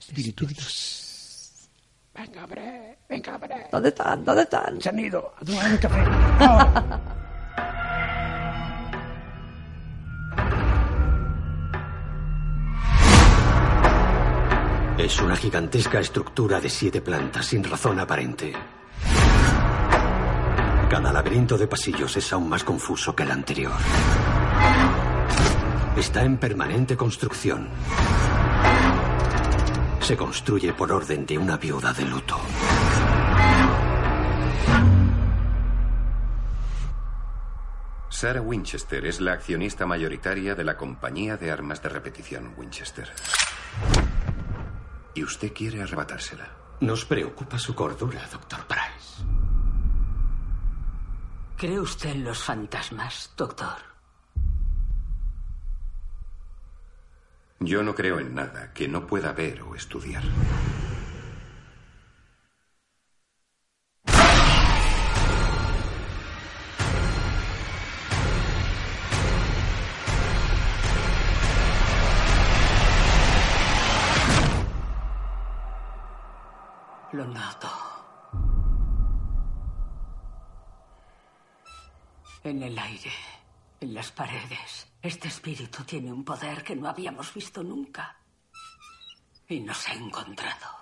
espíritus. 0.00 1.68
Venga, 2.14 2.44
hombre, 2.44 2.98
venga, 3.08 3.34
hombre. 3.36 3.66
¿Dónde 3.70 3.88
están? 3.90 4.24
¿Dónde 4.24 4.42
están? 4.42 4.80
Se 4.80 4.88
han 4.88 4.98
ido 4.98 5.32
a 5.40 5.44
tomar 5.44 5.70
un 5.70 5.76
café. 5.78 6.00
Ahora. 6.44 7.26
Es 15.00 15.18
una 15.18 15.34
gigantesca 15.34 15.98
estructura 15.98 16.60
de 16.60 16.68
siete 16.68 17.00
plantas 17.00 17.46
sin 17.46 17.64
razón 17.64 17.98
aparente. 17.98 18.52
Cada 20.90 21.10
laberinto 21.10 21.56
de 21.56 21.66
pasillos 21.66 22.18
es 22.18 22.30
aún 22.34 22.50
más 22.50 22.62
confuso 22.64 23.16
que 23.16 23.22
el 23.22 23.30
anterior. 23.30 23.72
Está 25.96 26.22
en 26.22 26.36
permanente 26.36 26.98
construcción. 26.98 27.70
Se 30.02 30.18
construye 30.18 30.74
por 30.74 30.92
orden 30.92 31.24
de 31.24 31.38
una 31.38 31.56
viuda 31.56 31.94
de 31.94 32.04
luto. 32.04 32.38
Sarah 38.10 38.42
Winchester 38.42 39.06
es 39.06 39.18
la 39.22 39.32
accionista 39.32 39.86
mayoritaria 39.86 40.54
de 40.54 40.64
la 40.64 40.76
compañía 40.76 41.38
de 41.38 41.50
armas 41.50 41.82
de 41.82 41.88
repetición 41.88 42.52
Winchester. 42.58 43.10
Y 45.14 45.24
usted 45.24 45.52
quiere 45.52 45.82
arrebatársela. 45.82 46.48
Nos 46.80 47.04
preocupa 47.04 47.58
su 47.58 47.74
cordura, 47.74 48.26
doctor 48.30 48.66
Price. 48.66 49.22
¿Cree 51.56 51.78
usted 51.78 52.10
en 52.10 52.24
los 52.24 52.42
fantasmas, 52.42 53.32
doctor? 53.36 53.76
Yo 57.58 57.82
no 57.82 57.94
creo 57.94 58.18
en 58.18 58.34
nada 58.34 58.72
que 58.72 58.88
no 58.88 59.06
pueda 59.06 59.32
ver 59.32 59.60
o 59.62 59.74
estudiar. 59.74 60.22
En 82.42 82.62
el 82.62 82.78
aire, 82.78 83.12
en 83.80 83.94
las 83.94 84.10
paredes. 84.12 84.88
Este 85.02 85.28
espíritu 85.28 85.84
tiene 85.84 86.12
un 86.12 86.24
poder 86.24 86.64
que 86.64 86.74
no 86.74 86.88
habíamos 86.88 87.32
visto 87.34 87.62
nunca. 87.62 88.16
Y 89.48 89.60
nos 89.60 89.88
ha 89.88 89.94
encontrado. 89.94 90.79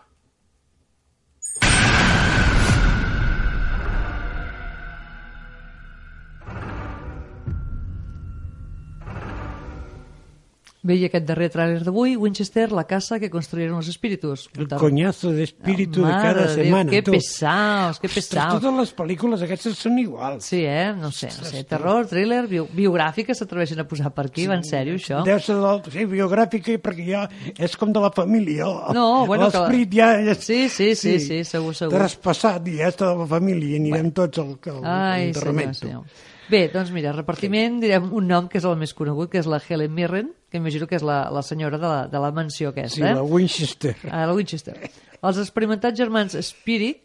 Veia 10.86 11.08
aquest 11.08 11.24
darrer 11.26 11.48
tràiler 11.50 11.80
d'avui, 11.82 12.12
Winchester, 12.14 12.68
la 12.70 12.84
casa 12.86 13.18
que 13.18 13.28
construyeron 13.28 13.76
los 13.76 13.88
espíritus. 13.88 14.48
El 14.56 14.68
coñazo 14.68 15.32
de 15.32 15.42
espíritu 15.42 16.04
de 16.04 16.12
cada 16.12 16.44
Déu, 16.46 16.54
setmana. 16.54 16.90
que 16.92 17.02
pesaos, 17.02 17.98
que 17.98 18.08
pesaos. 18.08 18.60
Totes 18.60 18.76
les 18.78 18.92
pel·lícules 18.94 19.42
aquestes 19.42 19.74
són 19.74 19.98
iguals. 19.98 20.46
Sí, 20.46 20.62
eh? 20.62 20.92
No 20.94 21.10
sé, 21.10 21.32
no 21.34 21.50
sé. 21.50 21.64
Terror, 21.66 22.06
thriller, 22.06 22.44
bio, 22.46 22.68
biogràfica 22.70 23.34
s'atreveixen 23.34 23.82
a 23.82 23.88
posar 23.90 24.14
per 24.14 24.28
aquí, 24.30 24.46
va 24.46 24.54
en 24.54 24.62
sèrio, 24.62 24.94
això? 25.02 25.24
Deu 25.26 25.42
ser 25.42 25.58
del, 25.58 25.82
sí, 25.90 26.06
biogràfica, 26.14 26.78
perquè 26.86 27.10
ja 27.10 27.26
és 27.58 27.74
com 27.76 27.90
de 27.90 28.06
la 28.06 28.12
família. 28.14 28.70
No, 28.94 29.26
bueno, 29.26 29.50
que 29.50 29.58
L'esperit 29.58 29.98
ja 29.98 30.14
és... 30.22 30.46
Sí, 30.46 30.68
sí, 30.70 30.94
sí, 30.94 31.18
sí, 31.18 31.42
segur, 31.42 31.74
segur. 31.74 31.98
Traspassat, 31.98 32.70
ja 32.70 32.86
és 32.92 33.02
de 33.02 33.12
la 33.18 33.26
família, 33.26 33.74
i 33.74 33.82
anirem 33.82 34.14
tots 34.14 34.38
al, 34.38 34.54
al, 34.62 34.82
Ai, 34.86 35.30
al 35.34 35.42
senyor, 35.42 35.74
senyor. 35.74 36.26
Bé, 36.48 36.68
doncs 36.72 36.94
mira, 36.94 37.10
repartiment, 37.12 37.82
direm 37.82 38.12
un 38.14 38.30
nom 38.30 38.46
que 38.48 38.62
és 38.62 38.64
el 38.64 38.78
més 38.78 38.94
conegut, 38.94 39.34
que 39.34 39.42
és 39.42 39.50
la 39.50 39.58
Helen 39.58 39.92
Mirren, 39.92 40.30
que 40.50 40.56
imagino 40.56 40.86
que 40.86 40.96
és 40.96 41.02
la, 41.04 41.28
la 41.30 41.42
senyora 41.42 41.76
de 41.78 41.86
la, 41.86 42.06
de 42.08 42.18
la 42.18 42.30
mansió 42.32 42.70
aquesta, 42.70 42.94
Sí, 42.96 43.02
eh? 43.02 43.14
la 43.14 43.22
Winchester. 43.22 43.96
Ah, 44.10 44.24
la 44.26 44.32
Winchester. 44.34 44.74
Els 45.22 45.38
experimentats 45.42 45.98
germans 45.98 46.34
Spirit, 46.40 47.02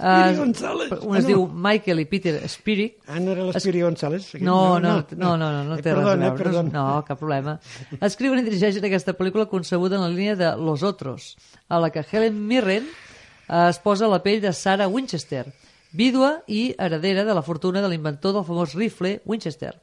Spiri 0.00 0.32
eh, 0.32 0.36
González. 0.38 0.92
un 1.02 1.14
Ah, 1.14 1.18
es 1.18 1.24
no. 1.24 1.28
diu 1.28 1.42
Michael 1.46 2.00
i 2.00 2.06
Peter 2.08 2.34
Spirit. 2.48 2.96
Ah, 3.06 3.20
no 3.20 3.32
era 3.32 3.44
l'Espiri 3.44 3.82
González? 3.82 4.30
No, 4.40 4.78
no, 4.80 5.04
no, 5.12 5.36
no, 5.36 5.52
no, 5.52 5.64
no 5.64 5.76
Eh, 5.76 5.82
té 5.82 5.92
res 5.92 6.00
a 6.00 6.00
perdona, 6.00 6.30
veure. 6.30 6.42
perdona. 6.42 6.70
No, 6.72 7.04
cap 7.04 7.18
problema. 7.20 7.58
Escriuen 8.00 8.40
i 8.40 8.46
dirigeixen 8.48 8.84
aquesta 8.88 9.12
pel·lícula 9.14 9.46
concebuda 9.46 9.96
en 9.96 10.02
la 10.02 10.08
línia 10.08 10.36
de 10.36 10.50
Los 10.56 10.82
Otros, 10.82 11.36
a 11.68 11.78
la 11.78 11.90
que 11.90 12.02
Helen 12.10 12.46
Mirren 12.48 12.88
eh, 12.88 13.66
es 13.68 13.78
posa 13.78 14.08
la 14.08 14.22
pell 14.22 14.40
de 14.40 14.52
Sarah 14.54 14.88
Winchester, 14.88 15.52
vídua 15.92 16.40
i 16.48 16.74
heredera 16.78 17.24
de 17.24 17.34
la 17.34 17.42
fortuna 17.42 17.82
de 17.82 17.88
l'inventor 17.92 18.32
del 18.32 18.44
famós 18.48 18.74
rifle 18.74 19.20
Winchester 19.26 19.74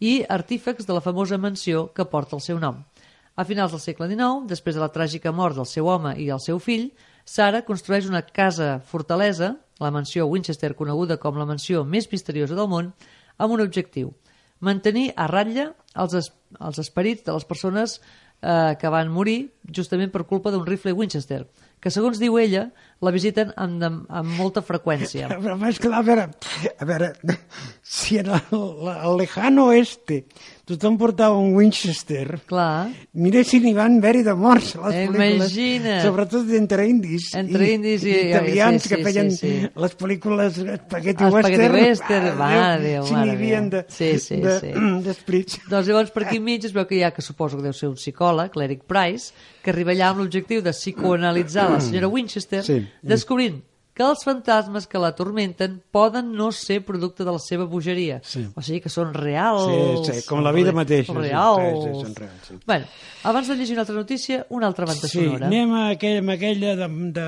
i 0.00 0.24
artífex 0.28 0.88
de 0.88 0.96
la 0.96 1.04
famosa 1.04 1.38
mansió 1.38 1.90
que 1.94 2.08
porta 2.08 2.36
el 2.36 2.42
seu 2.42 2.58
nom. 2.58 2.80
A 3.36 3.44
finals 3.44 3.72
del 3.72 3.80
segle 3.80 4.08
XIX, 4.08 4.48
després 4.48 4.76
de 4.76 4.82
la 4.82 4.90
tràgica 4.92 5.32
mort 5.32 5.56
del 5.56 5.68
seu 5.68 5.86
home 5.88 6.16
i 6.16 6.26
del 6.28 6.40
seu 6.42 6.58
fill, 6.58 6.90
Sarah 7.24 7.62
construeix 7.64 8.08
una 8.08 8.24
casa 8.24 8.80
fortalesa, 8.80 9.54
la 9.80 9.92
mansió 9.92 10.26
Winchester 10.26 10.74
coneguda 10.76 11.20
com 11.20 11.38
la 11.38 11.46
mansió 11.48 11.84
més 11.84 12.08
misteriosa 12.10 12.56
del 12.56 12.68
món, 12.68 12.90
amb 13.38 13.54
un 13.54 13.62
objectiu, 13.64 14.10
mantenir 14.60 15.10
a 15.16 15.28
ratlla 15.30 15.70
els, 15.94 16.16
es, 16.16 16.32
els 16.58 16.80
esperits 16.82 17.24
de 17.24 17.36
les 17.36 17.46
persones 17.48 18.00
eh, 18.00 18.76
que 18.80 18.92
van 18.92 19.12
morir 19.12 19.52
justament 19.68 20.12
per 20.12 20.26
culpa 20.28 20.52
d'un 20.52 20.66
rifle 20.66 20.92
Winchester, 20.96 21.44
que 21.80 21.90
segons 21.90 22.18
diu 22.20 22.38
ella, 22.38 22.68
la 23.00 23.10
visiten 23.14 23.54
amb, 23.56 23.80
amb, 23.82 24.02
amb 24.12 24.34
molta 24.36 24.60
freqüència. 24.60 25.30
Però 25.40 25.56
és 25.68 25.78
clar, 25.80 26.02
a 26.02 26.04
veure, 26.04 26.26
a 26.76 26.84
veure, 26.88 27.12
si 27.82 28.18
en 28.20 28.28
el, 28.36 28.88
el 28.92 29.16
lejano 29.22 29.70
oeste 29.72 30.26
tothom 30.70 30.94
portava 31.00 31.34
un 31.34 31.48
Winchester, 31.56 32.36
Clar. 32.46 32.92
mira 33.18 33.40
si 33.42 33.58
n'hi 33.58 33.72
van 33.74 33.96
haver-hi 33.98 34.20
de 34.22 34.34
morts 34.38 34.76
a 34.78 34.84
les 34.84 34.98
Eh, 35.00 35.06
pel·lícules, 35.10 36.04
sobretot 36.04 36.52
entre 36.54 36.84
indis 36.86 37.32
Entre 37.34 37.72
indis 37.72 38.04
i- 38.06 38.12
italians 38.28 38.84
sí, 38.84 38.88
que 38.92 39.00
feien 39.02 39.32
sí, 39.34 39.38
sí. 39.40 39.70
les 39.82 39.96
pel·lícules 39.98 40.60
spaghetti 40.60 41.24
western, 41.26 41.56
Spaghetti 41.56 41.88
western, 41.88 42.28
mare 42.38 42.78
Déu, 42.84 43.02
si 43.08 43.16
n'hi 43.18 43.32
havia 43.34 43.60
Déu. 43.64 43.70
de, 43.72 43.82
Sí, 43.90 44.12
sí, 44.22 44.38
sí. 44.60 44.70
d'esprits. 45.08 45.58
Doncs 45.72 45.90
llavors 45.90 46.14
per 46.14 46.28
aquí 46.28 46.38
enmig 46.38 46.68
es 46.70 46.76
veu 46.76 46.86
que 46.86 47.00
hi 47.00 47.02
ha, 47.02 47.10
que 47.16 47.24
suposo 47.26 47.58
que 47.58 47.66
deu 47.66 47.74
ser 47.74 47.90
un 47.90 47.98
psicòleg, 47.98 48.54
l'Eric 48.54 48.84
Price, 48.86 49.32
que 49.64 49.74
arriba 49.74 49.90
allà 49.96 50.12
amb 50.12 50.22
l'objectiu 50.22 50.62
de 50.62 50.70
psicoanalitzar 50.70 51.66
la 51.72 51.80
senyora 51.80 52.08
Winchester, 52.08 52.62
Sí. 52.64 52.86
descobrint 53.02 53.62
que 53.92 54.04
els 54.06 54.22
fantasmes 54.24 54.86
que 54.86 54.98
la 55.02 55.10
tormenten 55.14 55.82
poden 55.90 56.30
no 56.32 56.52
ser 56.52 56.78
producte 56.86 57.24
de 57.24 57.32
la 57.32 57.38
seva 57.42 57.64
bogeria. 57.64 58.20
Sí. 58.24 58.46
O 58.54 58.62
sigui 58.62 58.80
que 58.80 58.88
són 58.88 59.12
reals. 59.12 60.06
Sí, 60.06 60.12
sí, 60.20 60.26
com 60.28 60.40
la 60.42 60.52
vida 60.52 60.72
mateixa, 60.72 61.12
sí. 61.12 61.18
Reals. 61.18 61.82
Sí, 61.84 61.90
sí, 61.92 62.00
són 62.06 62.14
reals, 62.16 62.46
sí. 62.48 62.54
Bueno, 62.64 62.86
abans 63.24 63.48
de 63.48 63.56
llegir 63.56 63.74
una 63.74 63.82
altra 63.82 63.94
notícia, 63.96 64.46
una 64.48 64.66
altra 64.68 64.86
banda 64.86 65.08
Sí, 65.08 65.18
sonora. 65.24 65.46
anem 65.48 65.72
a 65.74 65.88
aquella, 65.90 66.20
amb 66.20 66.30
aquella 66.30 66.76
de, 66.76 66.88
de 67.18 67.26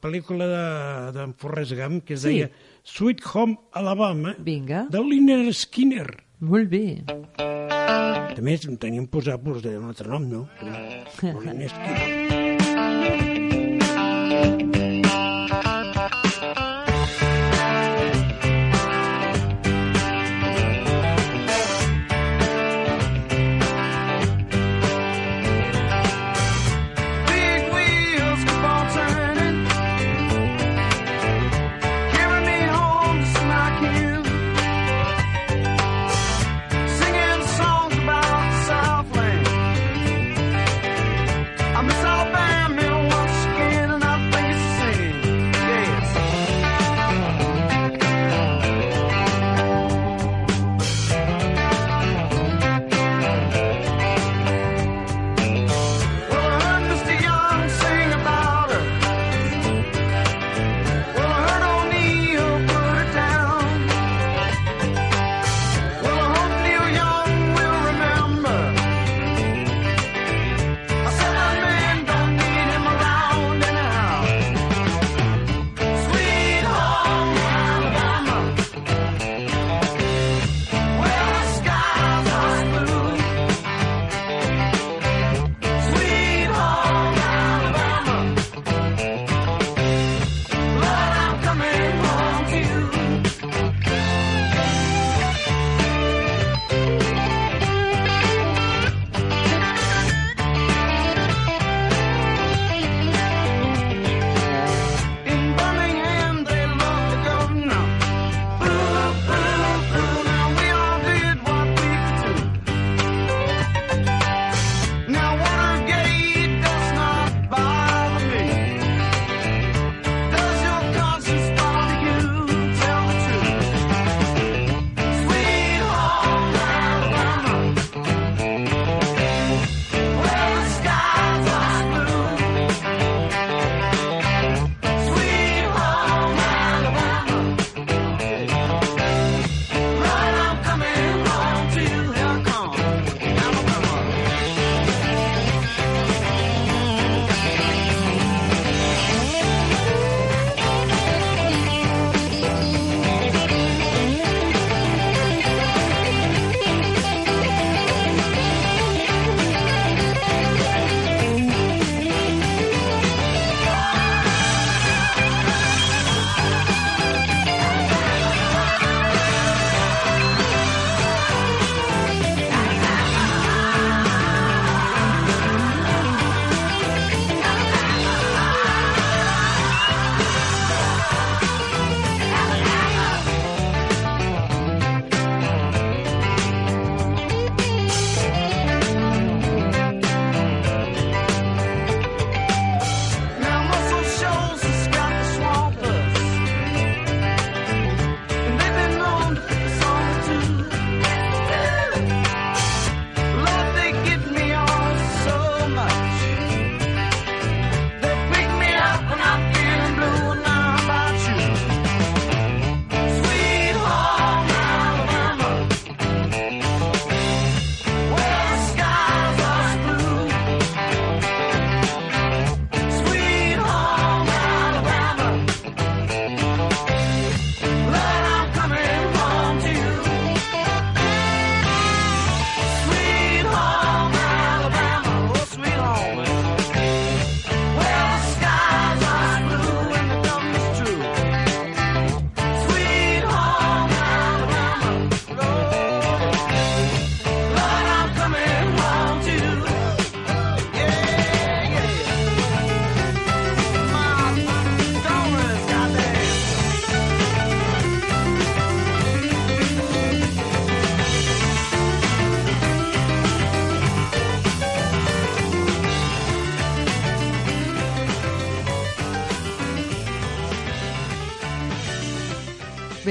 pel·lícula 0.00 0.46
de, 0.52 1.18
de 1.18 1.32
Forrest 1.38 1.72
Gump 1.72 2.04
que 2.04 2.14
es 2.14 2.20
Sí. 2.20 2.28
deia 2.28 2.50
Sweet 2.84 3.20
Home 3.34 3.58
Alabama 3.72 4.36
Vinga. 4.38 4.86
de 4.90 5.00
Liner 5.00 5.52
Skinner. 5.54 6.22
Molt 6.40 6.68
bé. 6.70 7.02
A 7.38 8.40
més, 8.40 8.64
en 8.66 8.76
teníem 8.76 9.06
posat 9.06 9.40
pues, 9.42 9.64
un 9.64 9.84
altre 9.88 10.08
nom, 10.08 10.28
no? 10.28 10.48
Liner 10.62 11.68
Skinner. 11.70 12.41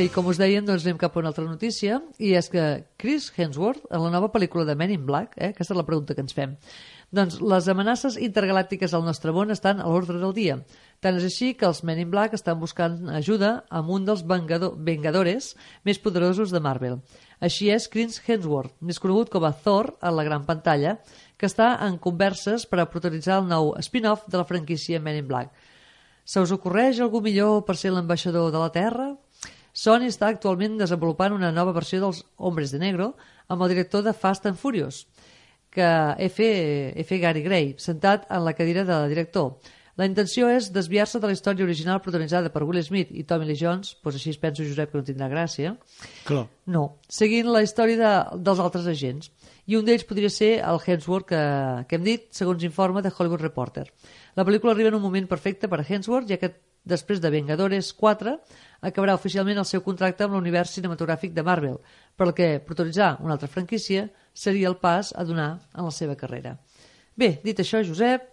Bé, 0.02 0.08
i 0.08 0.10
com 0.10 0.26
us 0.32 0.40
deien, 0.42 0.66
doncs 0.66 0.82
anem 0.82 0.98
cap 0.98 1.14
a 1.14 1.20
una 1.20 1.30
altra 1.30 1.44
notícia, 1.46 2.00
i 2.18 2.32
és 2.34 2.48
que 2.50 2.62
Chris 2.98 3.28
Hemsworth, 3.38 3.84
en 3.94 4.02
la 4.02 4.10
nova 4.10 4.32
pel·lícula 4.34 4.64
de 4.66 4.74
Men 4.74 4.90
in 4.96 5.04
Black, 5.06 5.36
eh, 5.38 5.52
aquesta 5.52 5.76
és 5.76 5.78
la 5.78 5.86
pregunta 5.86 6.16
que 6.18 6.24
ens 6.26 6.34
fem, 6.34 6.56
doncs 7.14 7.36
les 7.46 7.68
amenaces 7.70 8.18
intergalàctiques 8.18 8.96
al 8.98 9.06
nostre 9.06 9.30
món 9.36 9.54
estan 9.54 9.78
a 9.78 9.86
l'ordre 9.86 10.18
del 10.18 10.34
dia. 10.34 10.58
Tant 11.06 11.22
és 11.22 11.28
així 11.30 11.52
que 11.54 11.70
els 11.70 11.84
Men 11.86 12.02
in 12.02 12.10
Black 12.10 12.34
estan 12.34 12.58
buscant 12.58 13.12
ajuda 13.14 13.52
amb 13.70 13.94
un 13.94 14.10
dels 14.10 14.26
vengado 14.26 14.74
vengadores 14.74 15.54
més 15.86 16.02
poderosos 16.02 16.50
de 16.50 16.66
Marvel. 16.66 16.98
Així 17.38 17.70
és 17.70 17.86
Chris 17.86 18.18
Hemsworth, 18.26 18.74
més 18.82 18.98
conegut 18.98 19.30
com 19.30 19.46
a 19.46 19.54
Thor 19.54 20.00
a 20.02 20.10
la 20.10 20.26
gran 20.26 20.50
pantalla, 20.50 20.98
que 21.38 21.46
està 21.46 21.76
en 21.86 22.02
converses 22.02 22.66
per 22.66 22.82
a 22.82 22.90
protagonitzar 22.90 23.44
el 23.44 23.52
nou 23.54 23.76
spin-off 23.86 24.26
de 24.26 24.42
la 24.42 24.50
franquícia 24.50 24.98
Men 24.98 25.22
in 25.22 25.30
Black. 25.30 25.54
Se 26.26 26.42
us 26.42 26.52
ocorreix 26.54 27.00
algú 27.02 27.22
millor 27.22 27.68
per 27.68 27.78
ser 27.78 27.94
l'ambaixador 27.94 28.50
de 28.50 28.60
la 28.62 28.74
Terra? 28.74 29.12
Sony 29.74 30.08
està 30.10 30.28
actualment 30.28 30.78
desenvolupant 30.80 31.36
una 31.36 31.52
nova 31.56 31.74
versió 31.76 32.02
dels 32.02 32.24
Hombres 32.38 32.74
de 32.74 32.80
Negro 32.80 33.14
amb 33.48 33.64
el 33.64 33.72
director 33.74 34.04
de 34.04 34.14
Fast 34.14 34.48
and 34.48 34.60
Furious, 34.60 35.06
que 35.72 35.88
F. 36.28 36.48
F. 37.06 37.20
Gary 37.20 37.44
Gray, 37.46 37.76
sentat 37.78 38.28
en 38.30 38.44
la 38.44 38.54
cadira 38.54 38.84
de 38.84 38.98
director. 39.12 39.56
La 40.00 40.08
intenció 40.08 40.48
és 40.50 40.70
desviar-se 40.74 41.20
de 41.20 41.28
la 41.28 41.36
història 41.36 41.66
original 41.66 42.00
protagonitzada 42.02 42.50
per 42.52 42.64
Will 42.64 42.80
Smith 42.84 43.12
i 43.12 43.26
Tommy 43.28 43.46
Lee 43.46 43.60
Jones, 43.60 43.98
doncs 44.04 44.18
així 44.18 44.34
penso, 44.40 44.64
Josep, 44.64 44.92
que 44.92 44.98
no 44.98 45.06
tindrà 45.08 45.28
gràcia. 45.32 45.76
Clar. 46.28 46.46
No, 46.72 46.84
seguint 47.12 47.52
la 47.52 47.62
història 47.66 48.00
de, 48.00 48.14
dels 48.40 48.64
altres 48.64 48.88
agents. 48.88 49.30
I 49.68 49.78
un 49.78 49.86
d'ells 49.86 50.08
podria 50.08 50.32
ser 50.32 50.54
el 50.64 50.80
Hemsworth 50.82 51.28
que, 51.30 51.44
que 51.88 52.00
hem 52.00 52.08
dit, 52.08 52.28
segons 52.36 52.64
informe 52.66 53.04
de 53.04 53.12
Hollywood 53.12 53.44
Reporter. 53.44 53.86
La 54.40 54.48
pel·lícula 54.48 54.74
arriba 54.74 54.90
en 54.90 54.98
un 54.98 55.06
moment 55.06 55.28
perfecte 55.30 55.70
per 55.70 55.82
a 55.82 55.86
Hemsworth, 55.88 56.30
ja 56.32 56.40
que 56.42 56.54
després 56.84 57.22
de 57.22 57.30
Vengadores 57.30 57.94
4 57.94 58.40
acabarà 58.82 59.14
oficialment 59.14 59.58
el 59.62 59.66
seu 59.66 59.82
contracte 59.86 60.24
amb 60.24 60.34
l'univers 60.34 60.72
cinematogràfic 60.74 61.34
de 61.34 61.44
Marvel, 61.44 61.78
per 62.18 62.28
al 62.28 62.34
que 62.34 62.60
protagonitzar 62.66 63.18
una 63.22 63.34
altra 63.34 63.48
franquícia 63.48 64.10
seria 64.34 64.68
el 64.68 64.78
pas 64.78 65.14
a 65.16 65.24
donar 65.24 65.60
en 65.76 65.86
la 65.86 65.92
seva 65.92 66.16
carrera. 66.16 66.58
Bé, 67.16 67.40
dit 67.44 67.58
això, 67.60 67.84
Josep, 67.86 68.24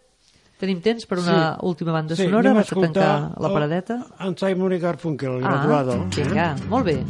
tenim 0.59 0.81
temps 0.81 1.05
per 1.07 1.19
una 1.19 1.55
Sí. 1.57 1.67
última 1.67 1.93
banda 1.93 2.17
Sí, 2.17 2.25
sonora 2.25 2.51
anem 2.51 2.63
a 2.63 2.65
per 2.65 2.81
tancar 2.81 3.35
la 3.39 3.53
paradeta. 3.53 4.07
En 4.21 4.37
Simon 4.37 4.73
i 4.73 4.79
Garfunkel, 4.79 5.37
el 5.39 5.45
Ah, 5.45 5.51
graduado. 5.51 6.05
vinga, 6.17 6.57
molt 6.69 6.87
bé. 6.87 7.05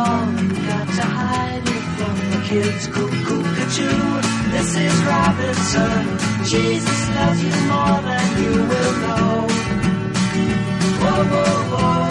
All, 0.00 0.26
you 0.42 0.48
got 0.72 0.86
to 0.98 1.06
hide 1.18 1.66
it 1.76 1.84
from 1.96 2.16
the 2.32 2.40
kids. 2.48 2.82
Cuckoo, 2.94 3.42
cuckoo, 3.56 4.00
Mrs. 4.54 4.96
Robinson. 5.12 6.02
Jesus 6.52 7.00
loves 7.16 7.40
you 7.46 7.56
more 7.72 7.98
than 8.08 8.28
you 8.42 8.52
will 8.70 8.94
know. 9.04 9.30
Whoa, 11.00 11.22
whoa, 11.32 11.56
whoa. 11.72 12.08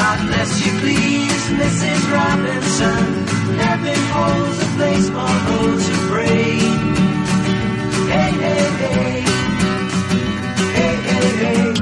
God 0.00 0.18
bless 0.28 0.50
you, 0.64 0.72
please, 0.82 1.44
Mrs. 1.60 2.02
Robinson. 2.18 3.04
Heaven 3.64 4.00
holds 4.16 4.58
a 4.66 4.70
place 4.78 5.06
for 5.16 5.34
those 5.48 5.82
who 5.88 5.96
pray. 6.12 6.50
Hey, 8.14 8.32
hey, 8.44 8.66
hey. 8.82 9.14
Hey, 10.78 10.94
hey, 11.08 11.28
hey. 11.44 11.73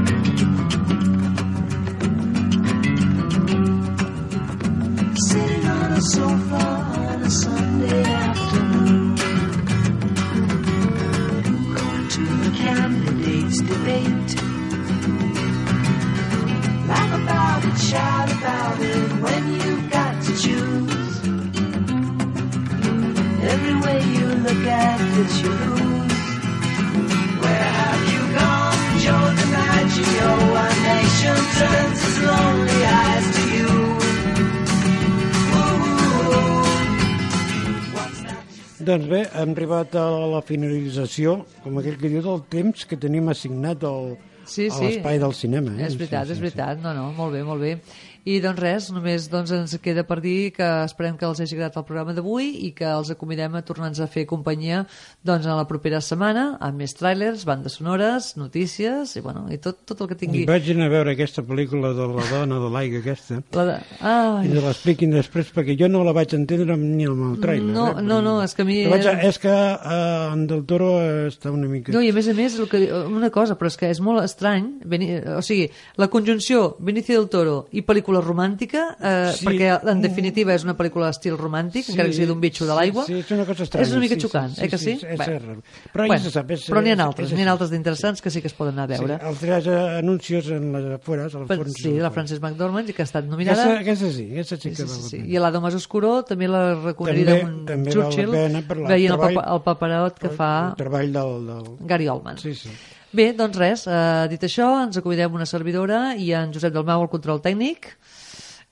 Doncs 38.83 39.07
bé, 39.07 39.20
hem 39.39 39.53
arribat 39.55 39.95
a 39.95 40.05
la 40.27 40.41
finalització, 40.43 41.37
com 41.62 41.79
aquell 41.79 42.01
que 42.01 42.09
diu, 42.11 42.23
del 42.25 42.41
temps 42.51 42.83
que 42.91 42.99
tenim 42.99 43.31
assignat 43.31 43.85
al, 43.87 44.16
Sí, 44.43 44.66
a 44.66 44.75
sí. 44.75 44.89
l'espai 44.89 45.20
del 45.23 45.35
cinema. 45.39 45.77
Eh? 45.77 45.87
És 45.87 45.95
veritat, 46.01 46.27
sí, 46.27 46.35
és 46.35 46.41
veritat. 46.43 46.81
No, 46.83 46.91
no, 46.97 47.12
molt 47.14 47.37
bé, 47.37 47.45
molt 47.47 47.62
bé. 47.62 47.77
I 48.23 48.37
doncs 48.39 48.61
res, 48.62 48.85
només 48.95 49.25
doncs, 49.27 49.51
ens 49.51 49.73
queda 49.83 50.05
per 50.07 50.20
dir 50.23 50.53
que 50.55 50.66
esperem 50.85 51.16
que 51.18 51.27
els 51.27 51.41
hagi 51.43 51.57
agradat 51.57 51.81
el 51.81 51.87
programa 51.89 52.12
d'avui 52.14 52.53
i 52.68 52.70
que 52.77 52.87
els 52.87 53.09
acomidem 53.11 53.57
a 53.59 53.62
tornar-nos 53.66 53.99
a 53.99 54.07
fer 54.07 54.23
companyia 54.31 54.85
doncs, 55.27 55.49
en 55.49 55.57
la 55.59 55.64
propera 55.66 55.99
setmana 55.99 56.45
amb 56.62 56.79
més 56.79 56.95
tràilers, 56.95 57.43
bandes 57.49 57.81
sonores, 57.81 58.37
notícies 58.39 59.16
i, 59.18 59.23
bueno, 59.25 59.49
i 59.51 59.59
tot, 59.59 59.81
tot 59.89 60.05
el 60.05 60.11
que 60.12 60.18
tingui. 60.20 60.45
I 60.45 60.51
vagin 60.51 60.85
a 60.85 60.89
veure 60.93 61.16
aquesta 61.16 61.43
pel·lícula 61.43 61.91
de 61.99 62.07
la 62.12 62.27
dona 62.31 62.61
de 62.62 62.70
l'aigua 62.70 63.01
aquesta 63.03 63.41
La 63.59 63.64
de... 63.66 63.75
Ai. 63.99 64.47
i 64.47 64.53
me 64.53 64.62
l'expliquin 64.68 65.18
després 65.18 65.51
perquè 65.57 65.75
jo 65.81 65.91
no 65.91 66.05
la 66.07 66.14
vaig 66.14 66.37
entendre 66.39 66.79
ni 66.79 67.11
amb 67.11 67.27
el 67.33 67.35
trailer. 67.43 67.75
No, 67.75 67.89
eh? 67.91 68.07
no, 68.07 68.20
no, 68.23 68.37
és 68.47 68.55
que 68.55 68.62
a 68.62 68.68
mi... 68.70 68.79
Però 68.87 69.01
vaig, 69.01 69.27
és 69.33 69.43
que 69.43 69.57
eh, 69.57 69.99
en 70.29 70.47
Del 70.47 70.62
Toro 70.70 70.93
està 71.27 71.51
una 71.51 71.66
mica... 71.66 71.91
No, 71.91 72.05
i 72.07 72.14
a 72.14 72.14
més 72.14 72.31
a 72.31 72.37
més, 72.39 72.61
el 72.62 72.70
que, 72.70 72.85
una 73.03 73.35
cosa, 73.35 73.59
però 73.59 73.73
és 73.73 73.81
que 73.83 73.91
és 73.91 74.03
molt 74.05 74.23
estrany, 74.23 74.70
Beni, 74.87 75.11
o 75.35 75.43
sigui, 75.43 75.66
la 75.99 76.07
conjunció 76.12 76.77
Benicio 76.79 77.18
del 77.18 77.31
Toro 77.35 77.59
i 77.75 77.83
pel·lícula 77.83 78.11
romàntica, 78.20 78.96
eh, 79.00 79.32
Sí. 79.34 79.46
perquè 79.46 79.80
en 79.88 80.02
definitiva 80.02 80.52
és 80.54 80.64
una 80.64 80.76
pel·lícula 80.76 81.06
d'estil 81.06 81.36
romàntic, 81.38 81.88
encara 81.88 82.08
que 82.08 82.14
sigui 82.14 82.26
d'un 82.26 82.40
bitxo 82.40 82.66
de 82.66 82.74
l'aigua, 82.74 83.06
Sí, 83.06 83.14
sí, 83.14 83.18
és 83.20 83.30
una 83.30 83.46
cosa 83.46 83.62
estranya. 83.62 83.86
és 83.86 83.92
una 83.92 84.00
mica 84.00 84.14
sí, 84.16 84.20
xocant, 84.20 84.54
sí, 84.54 84.64
eh 84.64 84.68
que 84.68 84.78
sí? 84.78 84.90
és, 85.00 85.18
Bé. 85.18 85.40
Però 85.92 86.06
ja 86.08 86.18
se 86.18 86.30
sap, 86.30 86.50
és, 86.50 86.68
però 86.68 86.82
n'hi 86.82 86.90
ha 86.92 87.04
altres, 87.04 87.32
n'hi 87.32 87.42
ha 87.42 87.52
altres 87.52 87.70
d'interessants 87.70 88.20
que 88.20 88.30
sí 88.30 88.40
que 88.42 88.48
es 88.48 88.54
poden 88.54 88.74
anar 88.78 88.84
a 88.92 88.98
veure. 88.98 89.18
Sí, 89.18 89.26
els 89.28 89.38
tres 89.38 89.66
eh, 89.66 89.98
anuncios 89.98 90.48
en 90.50 90.72
les 90.72 90.94
afores, 91.00 91.34
al 91.34 91.46
fons. 91.46 91.72
sí, 91.80 91.92
la 91.98 92.10
Frances 92.10 92.40
McDormand, 92.40 92.90
que 92.92 93.02
ha 93.02 93.04
estat 93.04 93.24
nominada. 93.24 93.62
Aquesta, 93.62 93.80
aquesta 93.80 94.10
sí, 94.12 94.30
aquesta 94.32 94.56
sí 94.56 94.70
que 94.70 94.76
Sí, 94.76 94.88
sí, 94.88 95.08
sí. 95.08 95.22
I 95.32 95.36
a 95.36 95.40
l'Ado 95.40 95.60
Más 95.60 95.74
Oscuro 95.74 96.22
també 96.24 96.48
la 96.48 96.74
També- 96.74 97.24
d'un 97.24 97.64
també 97.66 97.90
Churchill 97.92 98.30
veient 98.30 98.56
el 99.12 99.62
paperot 99.62 100.18
que 100.18 100.28
fa 100.28 100.68
El 100.70 100.76
treball 100.76 101.12
del... 101.12 101.46
del... 101.46 101.76
Gary 101.80 102.08
Oldman. 102.08 102.38
Sí, 102.38 102.54
sí. 102.54 102.68
Bé, 103.12 103.32
doncs 103.36 103.58
res, 103.60 103.82
eh, 103.86 104.26
dit 104.32 104.40
això, 104.46 104.66
ens 104.86 104.96
acomidem 104.96 105.34
una 105.36 105.44
servidora 105.48 106.14
i 106.16 106.30
en 106.32 106.52
Josep 106.54 106.72
Dalmau 106.72 107.02
al 107.04 107.10
control 107.12 107.42
tècnic 107.44 107.90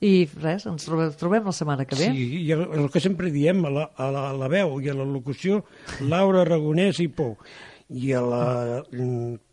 i 0.00 0.24
res, 0.40 0.64
ens 0.64 0.86
trobe- 0.88 1.10
trobem 1.20 1.44
la 1.44 1.52
setmana 1.52 1.84
que 1.84 1.98
ve. 1.98 2.06
Sí, 2.08 2.28
i 2.46 2.52
el, 2.56 2.62
el 2.72 2.86
que 2.90 3.02
sempre 3.04 3.28
diem, 3.30 3.60
a 3.68 3.70
la, 3.74 3.84
a 4.00 4.06
la, 4.10 4.22
a 4.30 4.36
la 4.40 4.48
veu 4.48 4.78
i 4.80 4.88
a 4.88 4.94
la 4.96 5.04
locució, 5.04 5.60
Laura 6.08 6.40
Aragonès 6.46 7.02
i 7.04 7.08
Pou. 7.12 7.34
I 7.90 8.12
a 8.14 8.20
la 8.22 8.82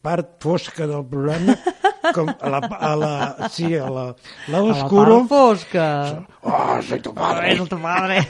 part 0.05 0.35
fosca 0.43 0.85
del 0.85 1.01
programa, 1.09 1.55
com 2.13 2.29
a 2.29 2.49
la, 2.53 2.59
a 2.69 2.91
la, 2.95 3.13
sí, 3.49 3.71
a 3.73 3.87
la, 3.89 4.03
la 4.47 4.59
A 4.59 4.61
la 4.61 4.75
oscuro... 4.75 5.23
part 5.25 5.29
fosca. 5.31 5.87
Oh, 6.43 6.77
soy 6.85 6.99
tu 7.01 7.13
padre. 7.17 7.55
És 7.55 7.59
el 7.63 7.69
teu 7.71 7.81
padre. 7.81 8.21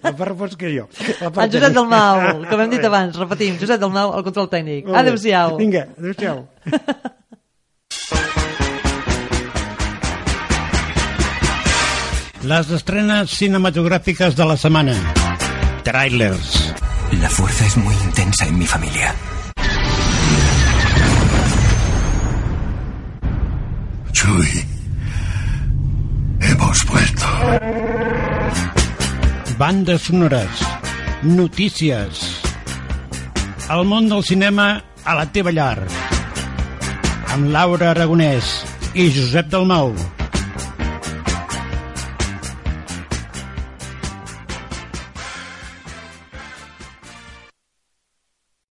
La 0.00 0.14
part 0.16 0.38
fosca 0.40 0.70
jo. 0.72 0.88
La 1.20 1.28
part 1.28 1.44
En 1.44 1.52
Josep 1.52 1.68
tècnica. 1.68 1.76
Dalmau, 1.76 2.46
com 2.48 2.64
hem 2.64 2.72
dit 2.72 2.88
abans, 2.88 3.20
repetim, 3.20 3.60
Josep 3.60 3.80
Dalmau 3.84 4.14
al 4.16 4.24
control 4.24 4.48
tècnic. 4.48 4.88
Adéu-siau. 5.02 5.58
Vinga, 5.60 5.86
adéu-siau. 5.98 6.46
Les 12.42 12.70
estrenes 12.70 13.30
cinematográficas 13.30 14.34
de 14.36 14.44
la 14.46 14.56
semana. 14.56 14.94
Trailers. 15.84 16.74
La 17.20 17.28
fuerza 17.28 17.66
es 17.66 17.76
muy 17.76 17.94
intensa 18.04 18.46
en 18.46 18.58
mi 18.58 18.66
familia. 18.66 19.14
Chuy, 24.20 24.66
hemos 26.42 26.84
vuelto. 26.84 27.26
Bandes 29.56 30.02
sonores. 30.02 30.60
Notícies. 31.22 32.20
El 33.72 33.86
món 33.88 34.10
del 34.12 34.22
cinema 34.22 34.84
a 35.08 35.16
la 35.16 35.24
teva 35.32 35.56
llar. 35.56 35.80
Amb 37.32 37.48
Laura 37.48 37.94
Aragonès 37.94 38.52
i 38.92 39.08
Josep 39.08 39.48
Dalmau. 39.48 39.94